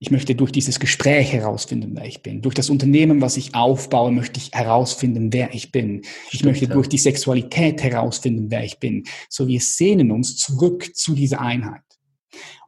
[0.00, 2.42] Ich möchte durch dieses Gespräch herausfinden, wer ich bin.
[2.42, 6.00] Durch das Unternehmen, was ich aufbaue, möchte ich herausfinden, wer ich bin.
[6.00, 6.72] Ich Stimmt, möchte ja.
[6.72, 9.04] durch die Sexualität herausfinden, wer ich bin.
[9.28, 11.82] So wir sehnen uns zurück zu dieser Einheit.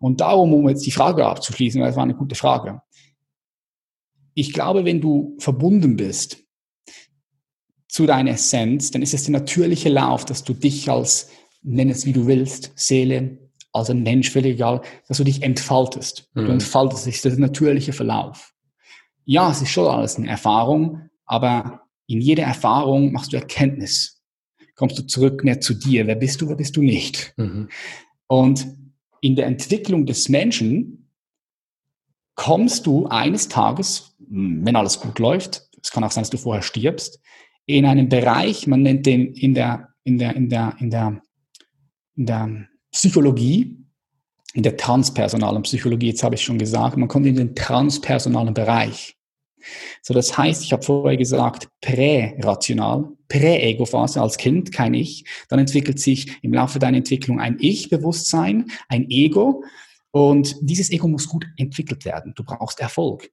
[0.01, 2.83] Und darum, um jetzt die Frage abzuschließen, weil das war eine gute Frage.
[4.35, 6.39] Ich glaube, wenn du verbunden bist
[7.89, 11.29] zu deiner Essenz, dann ist es der natürliche Lauf, dass du dich als,
[11.63, 13.39] nenn es wie du willst, Seele,
[13.73, 16.31] als ein Mensch, völlig egal, dass du dich entfaltest.
[16.35, 16.47] Mhm.
[16.47, 18.55] Du entfaltest dich, das ist der natürliche Verlauf.
[19.25, 24.23] Ja, es ist schon alles eine Erfahrung, aber in jeder Erfahrung machst du Erkenntnis.
[24.75, 26.07] Kommst du zurück mehr zu dir.
[26.07, 27.35] Wer bist du, wer bist du nicht?
[27.37, 27.69] Mhm.
[28.27, 28.67] Und
[29.23, 31.09] in der Entwicklung des Menschen
[32.35, 36.63] kommst du eines Tages, wenn alles gut läuft, es kann auch sein, dass du vorher
[36.63, 37.21] stirbst,
[37.67, 41.23] in einen Bereich, man nennt den in der, in der, in der, in der,
[42.17, 43.79] in der Psychologie,
[44.55, 49.17] in der transpersonalen Psychologie, jetzt habe ich schon gesagt, man kommt in den transpersonalen Bereich.
[50.03, 55.25] So, das heißt, ich habe vorher gesagt, prärational, Prä-Ego-Phase als Kind, kein Ich.
[55.49, 59.65] Dann entwickelt sich im Laufe deiner Entwicklung ein Ich-Bewusstsein, ein Ego.
[60.11, 62.35] Und dieses Ego muss gut entwickelt werden.
[62.37, 63.31] Du brauchst Erfolg.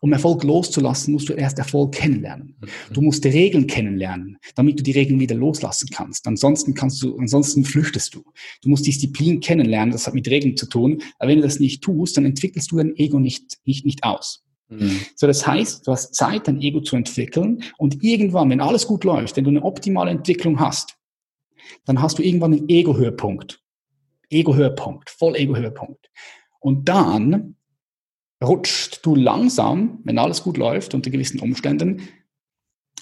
[0.00, 2.56] Um Erfolg loszulassen, musst du erst Erfolg kennenlernen.
[2.60, 2.94] Mhm.
[2.94, 6.26] Du musst die Regeln kennenlernen, damit du die Regeln wieder loslassen kannst.
[6.26, 8.22] Ansonsten kannst du, ansonsten flüchtest du.
[8.62, 11.02] Du musst Disziplin kennenlernen, das hat mit Regeln zu tun.
[11.18, 14.44] Aber wenn du das nicht tust, dann entwickelst du dein Ego nicht, nicht, nicht aus.
[14.70, 15.00] Mhm.
[15.16, 19.04] So, das heißt, du hast Zeit, dein Ego zu entwickeln und irgendwann, wenn alles gut
[19.04, 20.96] läuft, wenn du eine optimale Entwicklung hast,
[21.84, 23.62] dann hast du irgendwann einen Ego-Höhepunkt.
[24.30, 26.10] Ego-Höhepunkt, voll Ego-Höhepunkt.
[26.60, 27.56] Und dann
[28.42, 32.08] rutschst du langsam, wenn alles gut läuft, unter gewissen Umständen,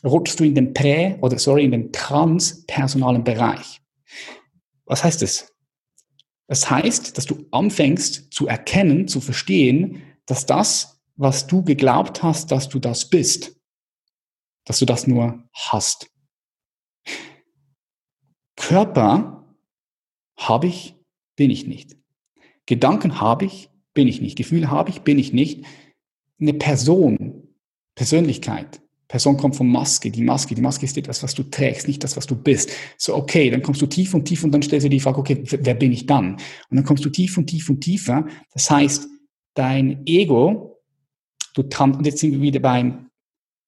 [0.04, 3.80] rutschst du in den Prä- oder sorry, in den transpersonalen Bereich.
[4.86, 5.52] Was heißt das?
[6.46, 12.50] Das heißt, dass du anfängst zu erkennen, zu verstehen, dass das, was du geglaubt hast,
[12.50, 13.60] dass du das bist,
[14.64, 16.10] dass du das nur hast.
[18.56, 19.54] Körper
[20.38, 20.96] habe ich,
[21.36, 21.96] bin ich nicht.
[22.66, 24.36] Gedanken habe ich, bin ich nicht.
[24.36, 25.64] Gefühle habe ich, bin ich nicht.
[26.40, 27.48] Eine Person,
[27.94, 32.04] Persönlichkeit, Person kommt von Maske, die Maske, die Maske ist etwas, was du trägst, nicht
[32.04, 32.70] das, was du bist.
[32.98, 35.42] So, okay, dann kommst du tief und tief und dann stellst du die Frage, okay,
[35.44, 36.34] wer bin ich dann?
[36.34, 38.26] Und dann kommst du tief und tief und tiefer.
[38.52, 39.08] Das heißt,
[39.54, 40.77] dein Ego,
[41.54, 43.10] du und jetzt sind wir wieder beim,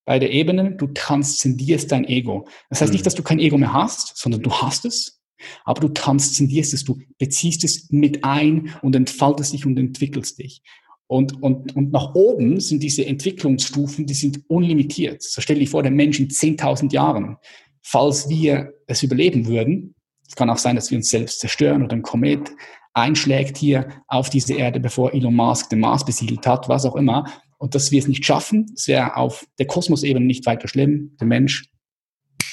[0.05, 2.47] bei der Ebene, du transzendierst dein Ego.
[2.69, 3.05] Das heißt nicht, mhm.
[3.05, 5.21] dass du kein Ego mehr hast, sondern du hast es,
[5.65, 10.63] aber du transzendierst es, du beziehst es mit ein und entfaltest dich und entwickelst dich.
[11.07, 15.23] Und, und, und nach oben sind diese Entwicklungsstufen, die sind unlimitiert.
[15.23, 17.37] So stell dir vor, der Mensch in 10.000 Jahren,
[17.83, 19.95] falls wir es überleben würden,
[20.29, 22.53] es kann auch sein, dass wir uns selbst zerstören oder ein Komet
[22.95, 27.25] einschlägt hier auf diese Erde, bevor Elon Musk den Mars besiedelt hat, was auch immer,
[27.61, 31.27] und dass wir es nicht schaffen, es wäre auf der Kosmosebene nicht weiter schlimm, der
[31.27, 31.71] Mensch,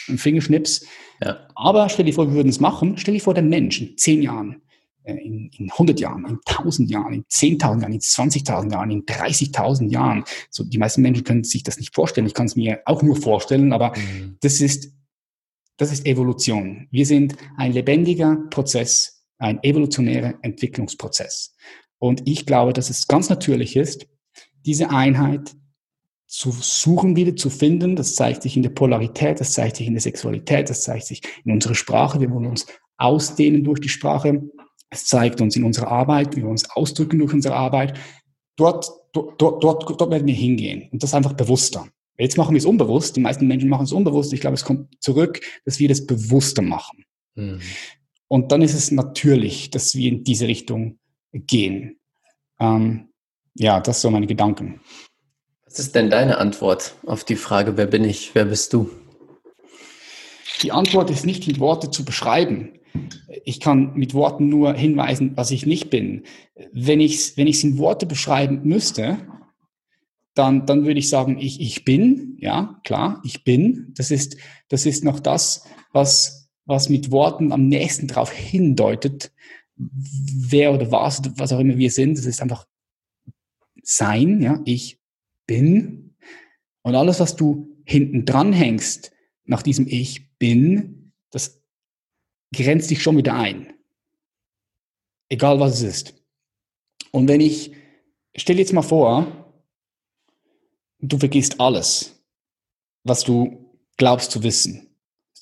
[0.09, 0.85] ein Fingerschnips.
[1.23, 1.47] Ja.
[1.55, 4.21] Aber stell dir vor, wir würden es machen, stell dir vor, der Mensch in zehn
[4.21, 4.61] Jahren
[5.03, 9.05] äh, in, in 100 Jahren, in 1000 Jahren, in 10.000 Jahren, in 20.000 Jahren, in
[9.05, 10.25] 30.000 Jahren.
[10.49, 12.27] So, die meisten Menschen können sich das nicht vorstellen.
[12.27, 14.35] Ich kann es mir auch nur vorstellen, aber mhm.
[14.41, 14.91] das ist,
[15.77, 16.87] das ist Evolution.
[16.91, 21.53] Wir sind ein lebendiger Prozess, ein evolutionärer Entwicklungsprozess.
[21.97, 24.07] Und ich glaube, dass es ganz natürlich ist,
[24.67, 25.55] diese Einheit
[26.27, 27.95] zu suchen, wieder zu finden.
[27.95, 31.21] Das zeigt sich in der Polarität, das zeigt sich in der Sexualität, das zeigt sich
[31.45, 32.19] in unserer Sprache.
[32.19, 34.43] Wir wollen uns ausdehnen durch die Sprache.
[34.89, 37.97] Es zeigt uns in unserer Arbeit, wie wir uns ausdrücken durch unsere Arbeit.
[38.57, 41.87] Dort, dort, dort, dort werden wir hingehen und das einfach bewusster.
[42.17, 43.15] Jetzt machen wir es unbewusst.
[43.15, 44.33] Die meisten Menschen machen es unbewusst.
[44.33, 47.05] Ich glaube, es kommt zurück, dass wir das bewusster machen.
[47.35, 47.59] Mhm.
[48.27, 50.99] Und dann ist es natürlich, dass wir in diese Richtung
[51.31, 51.99] gehen.
[52.59, 53.09] Ähm,
[53.57, 54.81] ja, das sind so meine Gedanken.
[55.65, 58.89] Was ist denn deine Antwort auf die Frage, wer bin ich, wer bist du?
[60.61, 62.79] Die Antwort ist nicht in Worte zu beschreiben.
[63.45, 66.23] Ich kann mit Worten nur hinweisen, was ich nicht bin.
[66.71, 69.17] Wenn ich es wenn in Worte beschreiben müsste,
[70.33, 73.93] dann, dann würde ich sagen, ich, ich bin, ja, klar, ich bin.
[73.97, 74.37] Das ist,
[74.69, 79.31] das ist noch das, was, was mit Worten am nächsten darauf hindeutet,
[79.75, 82.17] wer oder was, was auch immer wir sind.
[82.17, 82.66] Das ist einfach
[83.87, 84.99] sein, ja, ich
[85.45, 86.15] bin.
[86.81, 89.11] Und alles, was du hinten dran hängst,
[89.45, 91.61] nach diesem Ich bin, das
[92.53, 93.73] grenzt dich schon wieder ein.
[95.29, 96.13] Egal was es ist.
[97.11, 97.71] Und wenn ich,
[98.35, 99.53] stell jetzt mal vor,
[100.99, 102.21] du vergisst alles,
[103.03, 104.89] was du glaubst zu wissen.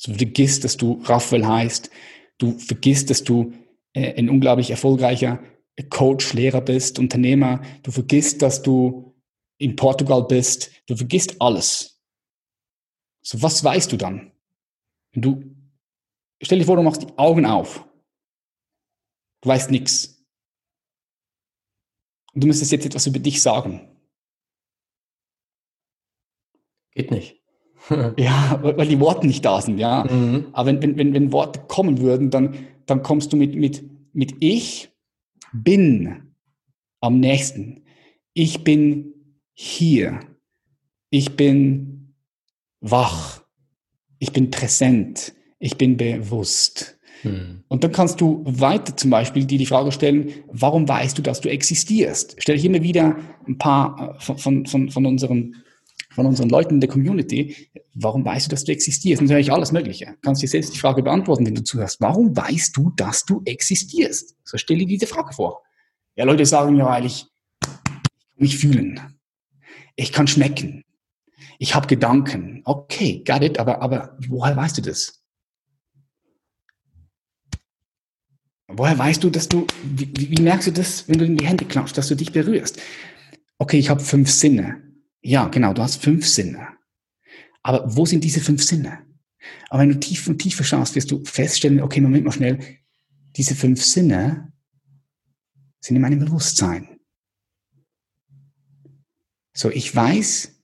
[0.03, 1.89] Du vergisst, dass du Raphael heißt.
[2.37, 3.53] Du vergisst, dass du
[3.93, 5.43] äh, ein unglaublich erfolgreicher
[5.83, 7.61] Coach, Lehrer bist, Unternehmer.
[7.83, 9.15] Du vergisst, dass du
[9.57, 10.71] in Portugal bist.
[10.87, 12.01] Du vergisst alles.
[13.21, 14.31] So, was weißt du dann?
[15.13, 15.55] Du
[16.41, 17.87] Stell dir vor, du machst die Augen auf.
[19.41, 20.23] Du weißt nichts.
[22.33, 23.87] Und du müsstest jetzt etwas über dich sagen.
[26.91, 27.41] Geht nicht.
[28.17, 30.03] ja, weil die Worte nicht da sind, ja.
[30.03, 30.47] Mhm.
[30.53, 34.35] Aber wenn, wenn, wenn, wenn Worte kommen würden, dann, dann kommst du mit, mit, mit
[34.39, 34.91] ich
[35.63, 36.33] bin
[37.01, 37.83] am nächsten.
[38.33, 39.13] Ich bin
[39.53, 40.19] hier.
[41.09, 42.13] Ich bin
[42.81, 43.43] wach.
[44.19, 46.97] Ich bin präsent ich bin bewusst.
[47.21, 47.63] Hm.
[47.67, 51.41] Und dann kannst du weiter zum Beispiel dir die Frage stellen, warum weißt du, dass
[51.41, 52.35] du existierst?
[52.41, 55.55] Stelle ich immer wieder ein paar äh, von, von, von, unseren,
[56.15, 59.21] von unseren Leuten in der Community, warum weißt du, dass du existierst?
[59.21, 60.05] Und natürlich alles Mögliche.
[60.05, 61.99] Du kannst dir selbst die Frage beantworten, wenn du zuhörst.
[61.99, 64.35] Warum weißt du, dass du existierst?
[64.43, 65.63] So stelle dir diese Frage vor.
[66.15, 67.25] Ja, Leute sagen ja, weil ich
[68.37, 68.99] mich fühlen.
[69.97, 70.83] Ich kann schmecken.
[71.59, 72.61] Ich habe Gedanken.
[72.63, 75.21] Okay, got it, aber, aber woher weißt du das?
[78.67, 81.65] Woher weißt du, dass du, wie, wie, merkst du das, wenn du in die Hände
[81.65, 82.81] klatscht, dass du dich berührst?
[83.57, 84.84] Okay, ich habe fünf Sinne.
[85.25, 86.67] Ja, genau, du hast fünf Sinne.
[87.63, 88.99] Aber wo sind diese fünf Sinne?
[89.71, 92.59] Aber wenn du tief und tiefer schaust, wirst du feststellen, okay, Moment mal schnell,
[93.35, 94.53] diese fünf Sinne
[95.79, 96.99] sind in meinem Bewusstsein.
[99.51, 100.61] So, ich weiß,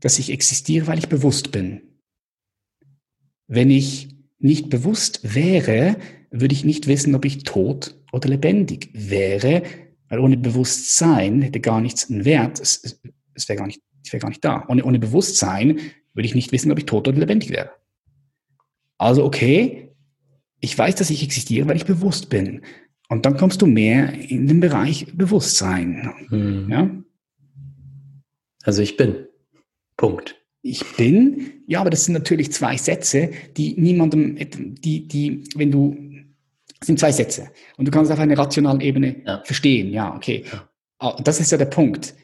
[0.00, 2.00] dass ich existiere, weil ich bewusst bin.
[3.48, 5.98] Wenn ich nicht bewusst wäre,
[6.30, 9.62] würde ich nicht wissen, ob ich tot oder lebendig wäre,
[10.08, 12.60] weil ohne Bewusstsein hätte gar nichts einen Wert.
[12.60, 12.98] Es,
[13.34, 14.64] es wäre gar nicht, ich wäre gar nicht da.
[14.68, 15.80] Ohne, ohne Bewusstsein
[16.12, 17.70] würde ich nicht wissen, ob ich tot oder lebendig wäre.
[18.98, 19.90] Also okay,
[20.60, 22.62] ich weiß, dass ich existiere, weil ich bewusst bin.
[23.08, 26.12] Und dann kommst du mehr in den Bereich Bewusstsein.
[26.30, 26.70] Mhm.
[26.70, 26.90] Ja?
[28.62, 29.26] Also ich bin.
[29.96, 30.36] Punkt.
[30.62, 34.38] Ich bin, ja, aber das sind natürlich zwei Sätze, die niemandem,
[34.80, 35.94] die, die, wenn du,
[36.82, 37.50] sind zwei Sätze.
[37.76, 39.42] Und du kannst auf einer rationalen Ebene ja.
[39.44, 40.44] verstehen, ja, okay.
[40.50, 40.68] Ja.
[40.98, 42.14] Ah, das ist ja der Punkt.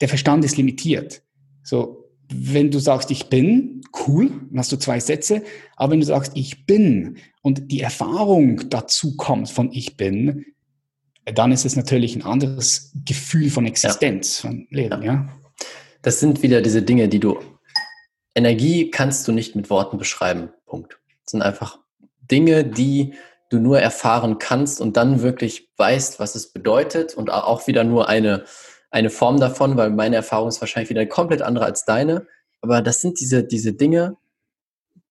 [0.00, 1.22] Der Verstand ist limitiert.
[1.62, 5.42] So, wenn du sagst, ich bin, cool, dann hast du zwei Sätze.
[5.76, 10.46] Aber wenn du sagst, ich bin und die Erfahrung dazu kommt von ich bin,
[11.24, 14.50] dann ist es natürlich ein anderes Gefühl von Existenz, ja.
[14.50, 15.28] von Leben, ja.
[16.02, 17.38] Das sind wieder diese Dinge, die du,
[18.34, 20.98] Energie kannst du nicht mit Worten beschreiben, Punkt.
[21.24, 21.78] Das sind einfach
[22.20, 23.14] Dinge, die
[23.50, 28.08] du nur erfahren kannst und dann wirklich weißt, was es bedeutet und auch wieder nur
[28.08, 28.44] eine,
[28.92, 32.26] eine Form davon, weil meine Erfahrung ist wahrscheinlich wieder komplett andere als deine.
[32.60, 34.16] Aber das sind diese, diese Dinge,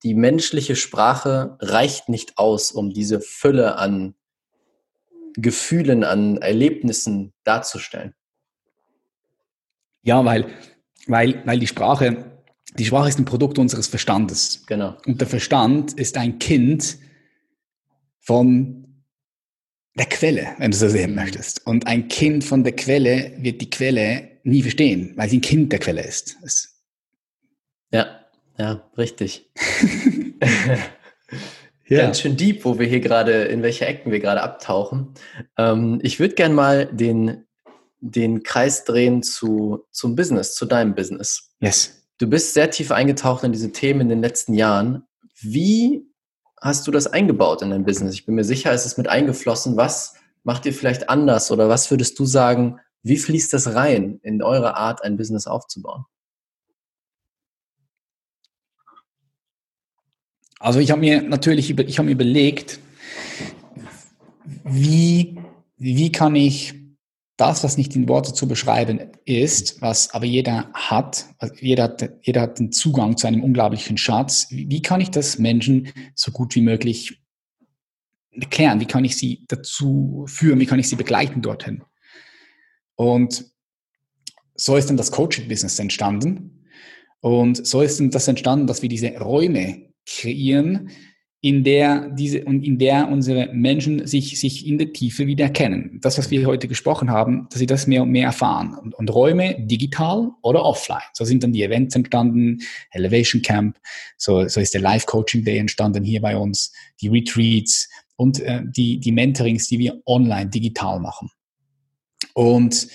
[0.04, 4.16] die menschliche Sprache reicht nicht aus, um diese Fülle an
[5.34, 8.14] Gefühlen, an Erlebnissen darzustellen.
[10.04, 10.48] Ja, weil,
[11.08, 12.40] weil, weil die Sprache,
[12.76, 14.64] die Sprache ist ein Produkt unseres Verstandes.
[14.68, 14.98] Genau.
[15.06, 16.98] Und der Verstand ist ein Kind
[18.20, 18.81] von
[19.96, 21.66] der Quelle, wenn du so sehen möchtest.
[21.66, 25.72] Und ein Kind von der Quelle wird die Quelle nie verstehen, weil sie ein Kind
[25.72, 26.38] der Quelle ist.
[26.42, 26.72] Das
[27.92, 28.22] ja,
[28.58, 29.52] ja, richtig.
[31.88, 31.98] ja.
[31.98, 35.14] Ganz schön deep, wo wir hier gerade, in welche Ecken wir gerade abtauchen.
[35.58, 37.46] Ähm, ich würde gerne mal den,
[38.00, 41.54] den Kreis drehen zu, zum Business, zu deinem Business.
[41.60, 42.08] Yes.
[42.18, 45.04] Du bist sehr tief eingetaucht in diese Themen in den letzten Jahren.
[45.42, 46.06] Wie
[46.62, 48.14] hast du das eingebaut in dein Business?
[48.14, 49.76] Ich bin mir sicher, es ist mit eingeflossen.
[49.76, 54.44] Was macht ihr vielleicht anders oder was würdest du sagen, wie fließt das rein in
[54.44, 56.06] eure Art, ein Business aufzubauen?
[60.60, 62.80] Also ich habe mir natürlich über, ich habe mir überlegt,
[64.64, 65.40] wie,
[65.78, 66.76] wie kann ich
[67.42, 71.26] das, was nicht in Worte zu beschreiben ist, was aber jeder hat,
[71.60, 74.46] jeder hat, jeder hat den Zugang zu einem unglaublichen Schatz.
[74.52, 77.20] Wie, wie kann ich das Menschen so gut wie möglich
[78.30, 78.80] erklären?
[78.80, 80.60] Wie kann ich sie dazu führen?
[80.60, 81.82] Wie kann ich sie begleiten dorthin?
[82.94, 83.46] Und
[84.54, 86.68] so ist dann das Coaching-Business entstanden.
[87.22, 90.92] Und so ist dann das entstanden, dass wir diese Räume kreieren,
[91.44, 95.98] in der diese und in der unsere Menschen sich sich in der Tiefe wieder erkennen.
[96.02, 98.76] Das, was wir heute gesprochen haben, dass sie das mehr und mehr erfahren.
[98.76, 101.02] Und, und Räume digital oder offline.
[101.14, 102.60] So sind dann die Events entstanden,
[102.92, 103.80] Elevation Camp,
[104.18, 106.72] so, so ist der Live Coaching Day entstanden hier bei uns,
[107.02, 111.32] die Retreats und äh, die die Mentorings, die wir online digital machen.
[112.36, 112.88] Und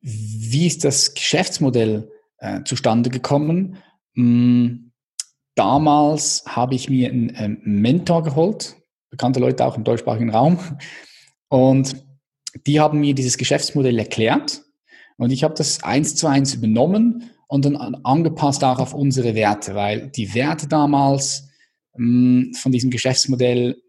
[0.00, 3.78] wie ist das Geschäftsmodell äh, zustande gekommen?
[4.14, 4.87] Hm,
[5.58, 8.76] Damals habe ich mir einen ähm, Mentor geholt,
[9.10, 10.56] bekannte Leute auch im deutschsprachigen Raum.
[11.48, 11.96] Und
[12.64, 14.62] die haben mir dieses Geschäftsmodell erklärt.
[15.16, 19.74] Und ich habe das eins zu eins übernommen und dann angepasst auch auf unsere Werte,
[19.74, 21.48] weil die Werte damals
[21.96, 23.82] mh, hm, von diesem Geschäftsmodell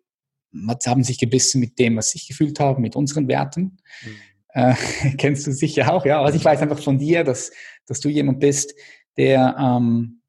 [0.88, 3.78] haben sich gebissen mit dem, was ich gefühlt habe, mit unseren Werten.
[4.04, 4.16] Mhm.
[4.54, 4.74] Äh,
[5.20, 6.20] kennst du sicher auch, ja.
[6.20, 7.52] Also ich weiß einfach von dir, dass,
[7.86, 8.74] dass du jemand bist,
[9.18, 10.22] der, ähm,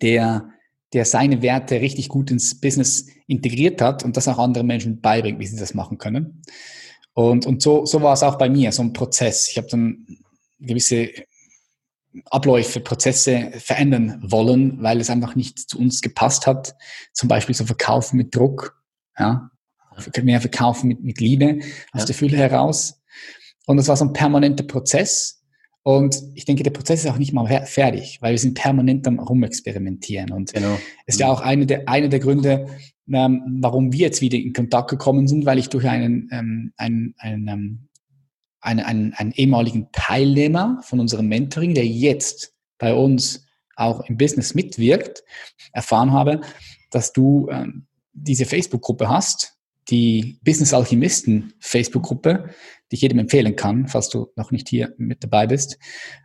[0.00, 0.53] der
[0.94, 5.40] der seine Werte richtig gut ins Business integriert hat und das auch anderen Menschen beibringt,
[5.40, 6.42] wie sie das machen können.
[7.12, 9.48] Und, und so, so war es auch bei mir, so ein Prozess.
[9.48, 10.06] Ich habe dann
[10.58, 11.10] gewisse
[12.26, 16.76] Abläufe, Prozesse verändern wollen, weil es einfach nicht zu uns gepasst hat.
[17.12, 18.80] Zum Beispiel so Verkaufen mit Druck,
[19.18, 19.50] ja,
[20.22, 21.58] mehr Verkaufen mit, mit Liebe
[21.92, 22.06] aus ja.
[22.06, 23.00] der Fülle heraus.
[23.66, 25.43] Und das war so ein permanenter Prozess.
[25.84, 29.18] Und ich denke, der Prozess ist auch nicht mal fertig, weil wir sind permanent am
[29.18, 30.32] Rumexperimentieren.
[30.32, 30.78] Und genau.
[31.04, 32.66] ist ja auch eine der, eine der Gründe,
[33.12, 37.14] ähm, warum wir jetzt wieder in Kontakt gekommen sind, weil ich durch einen, ähm, einen,
[37.18, 37.88] einen, ähm,
[38.60, 44.54] einen, einen, einen ehemaligen Teilnehmer von unserem Mentoring, der jetzt bei uns auch im Business
[44.54, 45.22] mitwirkt,
[45.74, 46.40] erfahren habe,
[46.90, 49.58] dass du ähm, diese Facebook-Gruppe hast,
[49.90, 52.48] die Business Alchemisten Facebook-Gruppe,
[52.94, 55.78] die ich jedem empfehlen kann, falls du noch nicht hier mit dabei bist.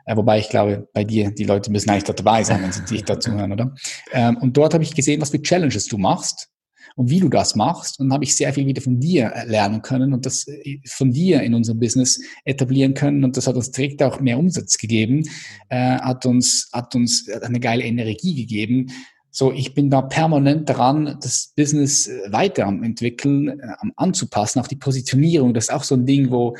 [0.05, 2.85] Äh, wobei ich glaube, bei dir, die Leute müssen eigentlich da dabei sein, wenn sie
[2.85, 3.73] dich dazu hören, oder?
[4.13, 6.49] Ähm, und dort habe ich gesehen, was für Challenges du machst
[6.95, 7.99] und wie du das machst.
[7.99, 11.41] Und habe ich sehr viel wieder von dir lernen können und das äh, von dir
[11.41, 13.23] in unserem Business etablieren können.
[13.23, 15.23] Und das hat uns direkt auch mehr Umsatz gegeben,
[15.69, 18.91] äh, hat uns, hat uns eine geile Energie gegeben
[19.31, 25.53] so, ich bin da permanent dran, das Business äh, weiterentwickeln, äh, anzupassen, auch die Positionierung.
[25.53, 26.55] Das ist auch so ein Ding, wo,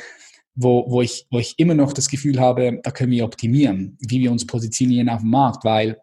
[0.54, 4.20] wo, wo, ich, wo ich immer noch das Gefühl habe, da können wir optimieren, wie
[4.20, 5.98] wir uns positionieren auf dem Markt, weil,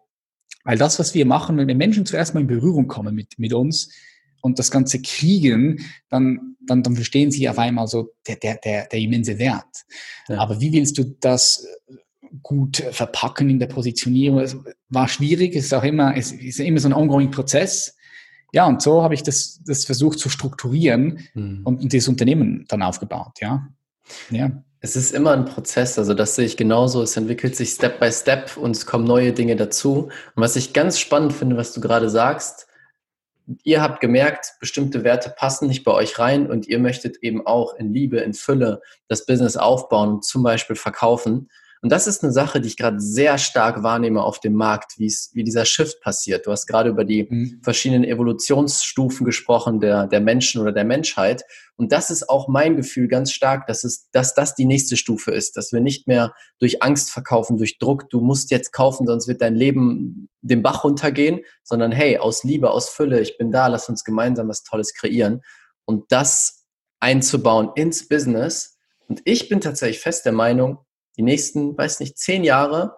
[0.64, 3.52] weil das, was wir machen, wenn wir Menschen zuerst mal in Berührung kommen mit, mit
[3.52, 3.90] uns,
[4.40, 8.86] und das Ganze kriegen, dann, dann, dann verstehen sie auf einmal so der, der, der,
[8.86, 9.84] der immense Wert.
[10.28, 10.38] Ja.
[10.38, 11.66] Aber wie willst du das
[12.42, 14.40] gut verpacken in der Positionierung?
[14.40, 14.56] Es
[14.88, 17.96] war schwierig, es ist auch immer, es ist immer so ein ongoing Prozess.
[18.52, 21.60] Ja, und so habe ich das, das versucht zu strukturieren mhm.
[21.64, 23.68] und, und dieses Unternehmen dann aufgebaut, ja.
[24.30, 24.50] Ja.
[24.80, 27.02] Es ist immer ein Prozess, also das sehe ich genauso.
[27.02, 30.04] Es entwickelt sich Step by Step und es kommen neue Dinge dazu.
[30.04, 32.68] Und was ich ganz spannend finde, was du gerade sagst,
[33.64, 37.74] ihr habt gemerkt, bestimmte Werte passen nicht bei euch rein und ihr möchtet eben auch
[37.74, 41.48] in Liebe, in Fülle das Business aufbauen, zum Beispiel verkaufen.
[41.80, 45.06] Und das ist eine Sache, die ich gerade sehr stark wahrnehme auf dem Markt, wie
[45.06, 46.46] es, wie dieser Shift passiert.
[46.46, 47.60] Du hast gerade über die mhm.
[47.62, 51.44] verschiedenen Evolutionsstufen gesprochen der, der Menschen oder der Menschheit.
[51.76, 55.30] Und das ist auch mein Gefühl ganz stark, dass es, dass das die nächste Stufe
[55.30, 59.28] ist, dass wir nicht mehr durch Angst verkaufen, durch Druck, du musst jetzt kaufen, sonst
[59.28, 63.68] wird dein Leben den Bach runtergehen, sondern hey, aus Liebe, aus Fülle, ich bin da,
[63.68, 65.42] lass uns gemeinsam was Tolles kreieren.
[65.84, 66.66] Und das
[67.00, 68.78] einzubauen ins Business.
[69.08, 70.78] Und ich bin tatsächlich fest der Meinung,
[71.18, 72.96] die nächsten, weiß nicht, zehn Jahre,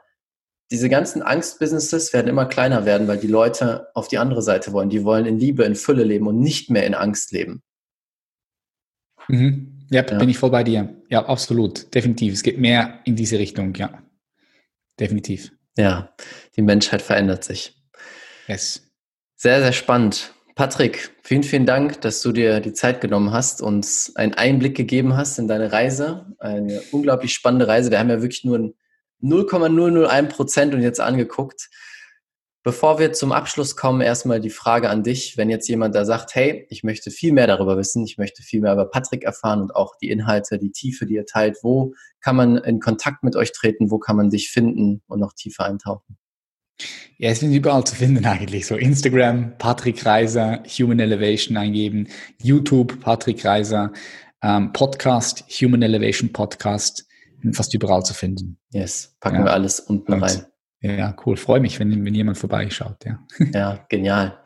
[0.71, 4.89] diese ganzen Angst-Businesses werden immer kleiner werden, weil die Leute auf die andere Seite wollen.
[4.89, 7.63] Die wollen in Liebe, in Fülle leben und nicht mehr in Angst leben.
[9.27, 9.87] Mhm.
[9.91, 11.03] Ja, ja, bin ich voll bei dir.
[11.09, 11.93] Ja, absolut.
[11.93, 12.35] Definitiv.
[12.35, 14.01] Es geht mehr in diese Richtung, ja.
[15.01, 15.51] Definitiv.
[15.77, 16.15] Ja,
[16.57, 17.75] die Menschheit verändert sich.
[18.47, 18.89] Yes.
[19.35, 20.35] Sehr, sehr spannend.
[20.61, 25.17] Patrick, vielen, vielen Dank, dass du dir die Zeit genommen hast, uns einen Einblick gegeben
[25.17, 26.37] hast in deine Reise.
[26.39, 27.91] Eine unglaublich spannende Reise.
[27.91, 28.75] Wir haben ja wirklich nur
[29.21, 31.71] 0,001 Prozent und jetzt angeguckt.
[32.63, 35.39] Bevor wir zum Abschluss kommen, erstmal die Frage an dich.
[35.39, 38.61] Wenn jetzt jemand da sagt, hey, ich möchte viel mehr darüber wissen, ich möchte viel
[38.61, 42.37] mehr über Patrick erfahren und auch die Inhalte, die Tiefe, die ihr teilt, wo kann
[42.37, 46.19] man in Kontakt mit euch treten, wo kann man dich finden und noch tiefer eintauchen?
[47.19, 48.67] Ja, es sind überall zu finden eigentlich.
[48.67, 52.09] So Instagram, Patrick Reiser, Human Elevation eingeben,
[52.43, 53.93] YouTube, Patrick Reiser,
[54.43, 57.07] ähm, Podcast, Human Elevation Podcast,
[57.53, 58.59] fast überall zu finden.
[58.73, 59.45] Yes, packen ja.
[59.45, 60.47] wir alles unten Und, rein.
[60.83, 61.37] Ja, cool.
[61.37, 63.05] Freue mich, wenn, wenn jemand vorbeischaut.
[63.05, 63.19] Ja.
[63.53, 64.39] ja, genial.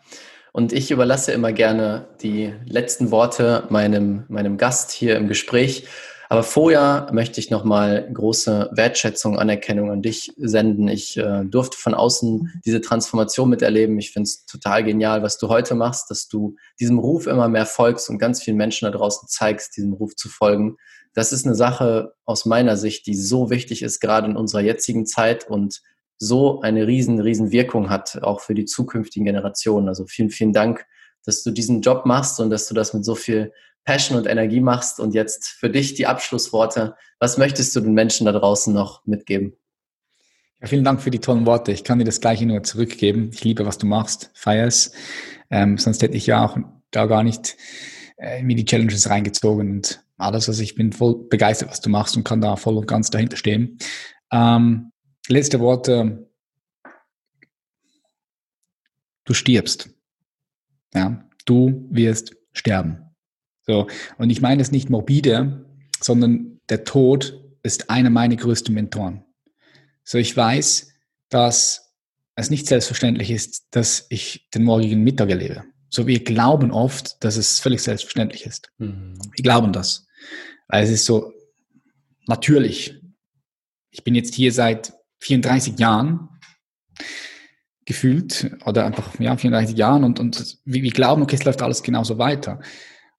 [0.53, 5.87] Und ich überlasse immer gerne die letzten Worte meinem, meinem Gast hier im Gespräch.
[6.29, 10.89] Aber vorher möchte ich nochmal große Wertschätzung, Anerkennung an dich senden.
[10.89, 13.99] Ich äh, durfte von außen diese Transformation miterleben.
[13.99, 17.67] Ich finde es total genial, was du heute machst, dass du diesem Ruf immer mehr
[17.67, 20.77] folgst und ganz vielen Menschen da draußen zeigst, diesem Ruf zu folgen.
[21.13, 25.07] Das ist eine Sache aus meiner Sicht, die so wichtig ist, gerade in unserer jetzigen
[25.07, 25.81] Zeit und
[26.19, 29.89] so eine riesen, riesen Wirkung hat, auch für die zukünftigen Generationen.
[29.89, 30.87] Also vielen, vielen Dank,
[31.25, 33.53] dass du diesen Job machst und dass du das mit so viel
[33.85, 35.01] Passion und Energie machst.
[35.01, 36.97] Und jetzt für dich die Abschlussworte.
[37.19, 39.57] Was möchtest du den Menschen da draußen noch mitgeben?
[40.61, 41.73] Ja, vielen Dank für die tollen Worte.
[41.73, 43.31] Ich kann dir das Gleiche nur zurückgeben.
[43.33, 44.95] Ich liebe, was du machst, feierst.
[45.51, 46.57] Ähm, sonst hätte ich ja auch
[46.91, 47.57] da gar nicht
[48.17, 50.49] äh, mir die Challenges reingezogen und alles.
[50.49, 53.37] Also ich bin voll begeistert, was du machst und kann da voll und ganz dahinter
[53.37, 53.79] stehen.
[54.33, 54.93] Ähm,
[55.29, 56.31] letzte Worte.
[59.25, 59.91] Du stirbst.
[60.95, 63.04] Ja, du wirst sterben.
[63.67, 63.87] So.
[64.19, 65.65] Und ich meine es nicht morbide,
[66.01, 69.25] sondern der Tod ist einer meiner größten Mentoren.
[70.05, 70.93] So, ich weiß,
[71.31, 71.95] dass
[72.37, 75.65] es nicht selbstverständlich ist, dass ich den morgigen Mittag erlebe.
[75.89, 78.71] So, wir glauben oft, dass es völlig selbstverständlich ist.
[78.79, 79.19] Mhm.
[79.35, 80.07] Wir glauben das.
[80.69, 81.33] Weil es ist so
[82.27, 83.01] natürlich.
[83.91, 86.29] Ich bin jetzt hier seit 34 Jahren
[87.85, 91.83] gefühlt oder einfach, ja, 34 Jahren und, und wir, wir glauben, okay, es läuft alles
[91.83, 92.61] genauso weiter.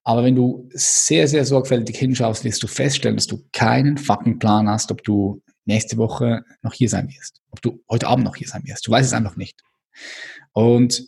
[0.06, 4.70] Aber wenn du sehr, sehr sorgfältig hinschaust, wirst du feststellen, dass du keinen fucking Plan
[4.70, 8.48] hast, ob du nächste Woche noch hier sein wirst, ob du heute Abend noch hier
[8.48, 8.86] sein wirst.
[8.86, 9.64] Du weißt es einfach nicht.
[10.54, 11.08] Und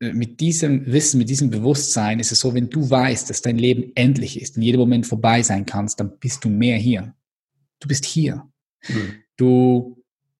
[0.00, 3.56] äh, mit diesem Wissen, mit diesem Bewusstsein ist es so, wenn du weißt, dass dein
[3.56, 7.14] Leben endlich ist, in jedem Moment vorbei sein kannst, dann bist du mehr hier.
[7.80, 8.46] Du bist hier.
[8.88, 9.22] Mhm.
[9.38, 9.93] Du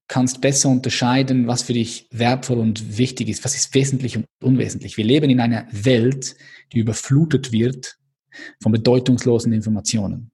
[0.09, 4.97] kannst besser unterscheiden, was für dich wertvoll und wichtig ist, was ist wesentlich und unwesentlich.
[4.97, 6.37] Wir leben in einer Welt,
[6.73, 7.97] die überflutet wird
[8.63, 10.31] von bedeutungslosen Informationen.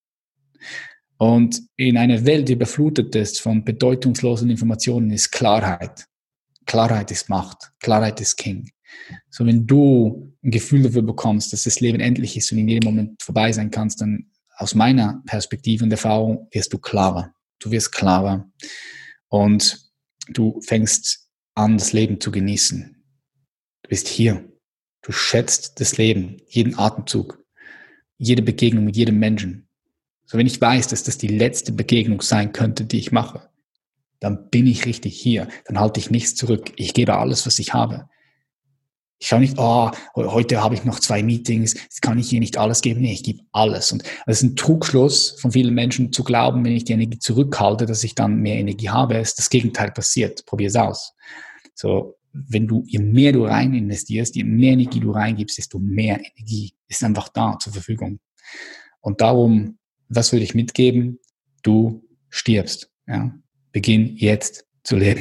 [1.19, 6.07] Und in einer Welt, die überflutet ist von bedeutungslosen Informationen, ist Klarheit.
[6.67, 7.73] Klarheit ist Macht.
[7.81, 8.71] Klarheit ist King.
[9.29, 12.89] So, wenn du ein Gefühl dafür bekommst, dass das Leben endlich ist und in jedem
[12.89, 17.33] Moment vorbei sein kannst, dann aus meiner Perspektive und Erfahrung wirst du klarer.
[17.59, 18.51] Du wirst klarer
[19.31, 19.91] und
[20.29, 23.03] du fängst an, das Leben zu genießen.
[23.83, 24.45] Du bist hier.
[25.03, 27.43] Du schätzt das Leben, jeden Atemzug,
[28.19, 29.67] jede Begegnung mit jedem Menschen.
[30.27, 33.49] So, wenn ich weiß, dass das die letzte Begegnung sein könnte, die ich mache,
[34.19, 35.49] dann bin ich richtig hier.
[35.65, 36.73] Dann halte ich nichts zurück.
[36.77, 38.11] Ich gebe alles, was ich habe.
[39.23, 42.57] Ich schaue nicht, oh, heute habe ich noch zwei Meetings, jetzt kann ich hier nicht
[42.57, 43.03] alles geben.
[43.03, 43.93] Nee, ich gebe alles.
[43.93, 47.85] Und das ist ein Trugschluss von vielen Menschen zu glauben, wenn ich die Energie zurückhalte,
[47.85, 49.19] dass ich dann mehr Energie habe.
[49.19, 50.47] ist das Gegenteil passiert.
[50.47, 51.13] Probier es aus.
[51.75, 56.19] So, wenn du, je mehr du rein investierst, je mehr Energie du reingibst, desto mehr
[56.19, 58.21] Energie ist einfach da zur Verfügung.
[59.01, 61.19] Und darum, was würde ich mitgeben?
[61.63, 62.91] Du stirbst.
[63.07, 63.35] Ja?
[63.71, 65.21] Beginn jetzt zu leben.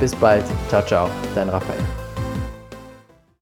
[0.00, 1.99] Bis bald, ciao, ciao, dein Raphael.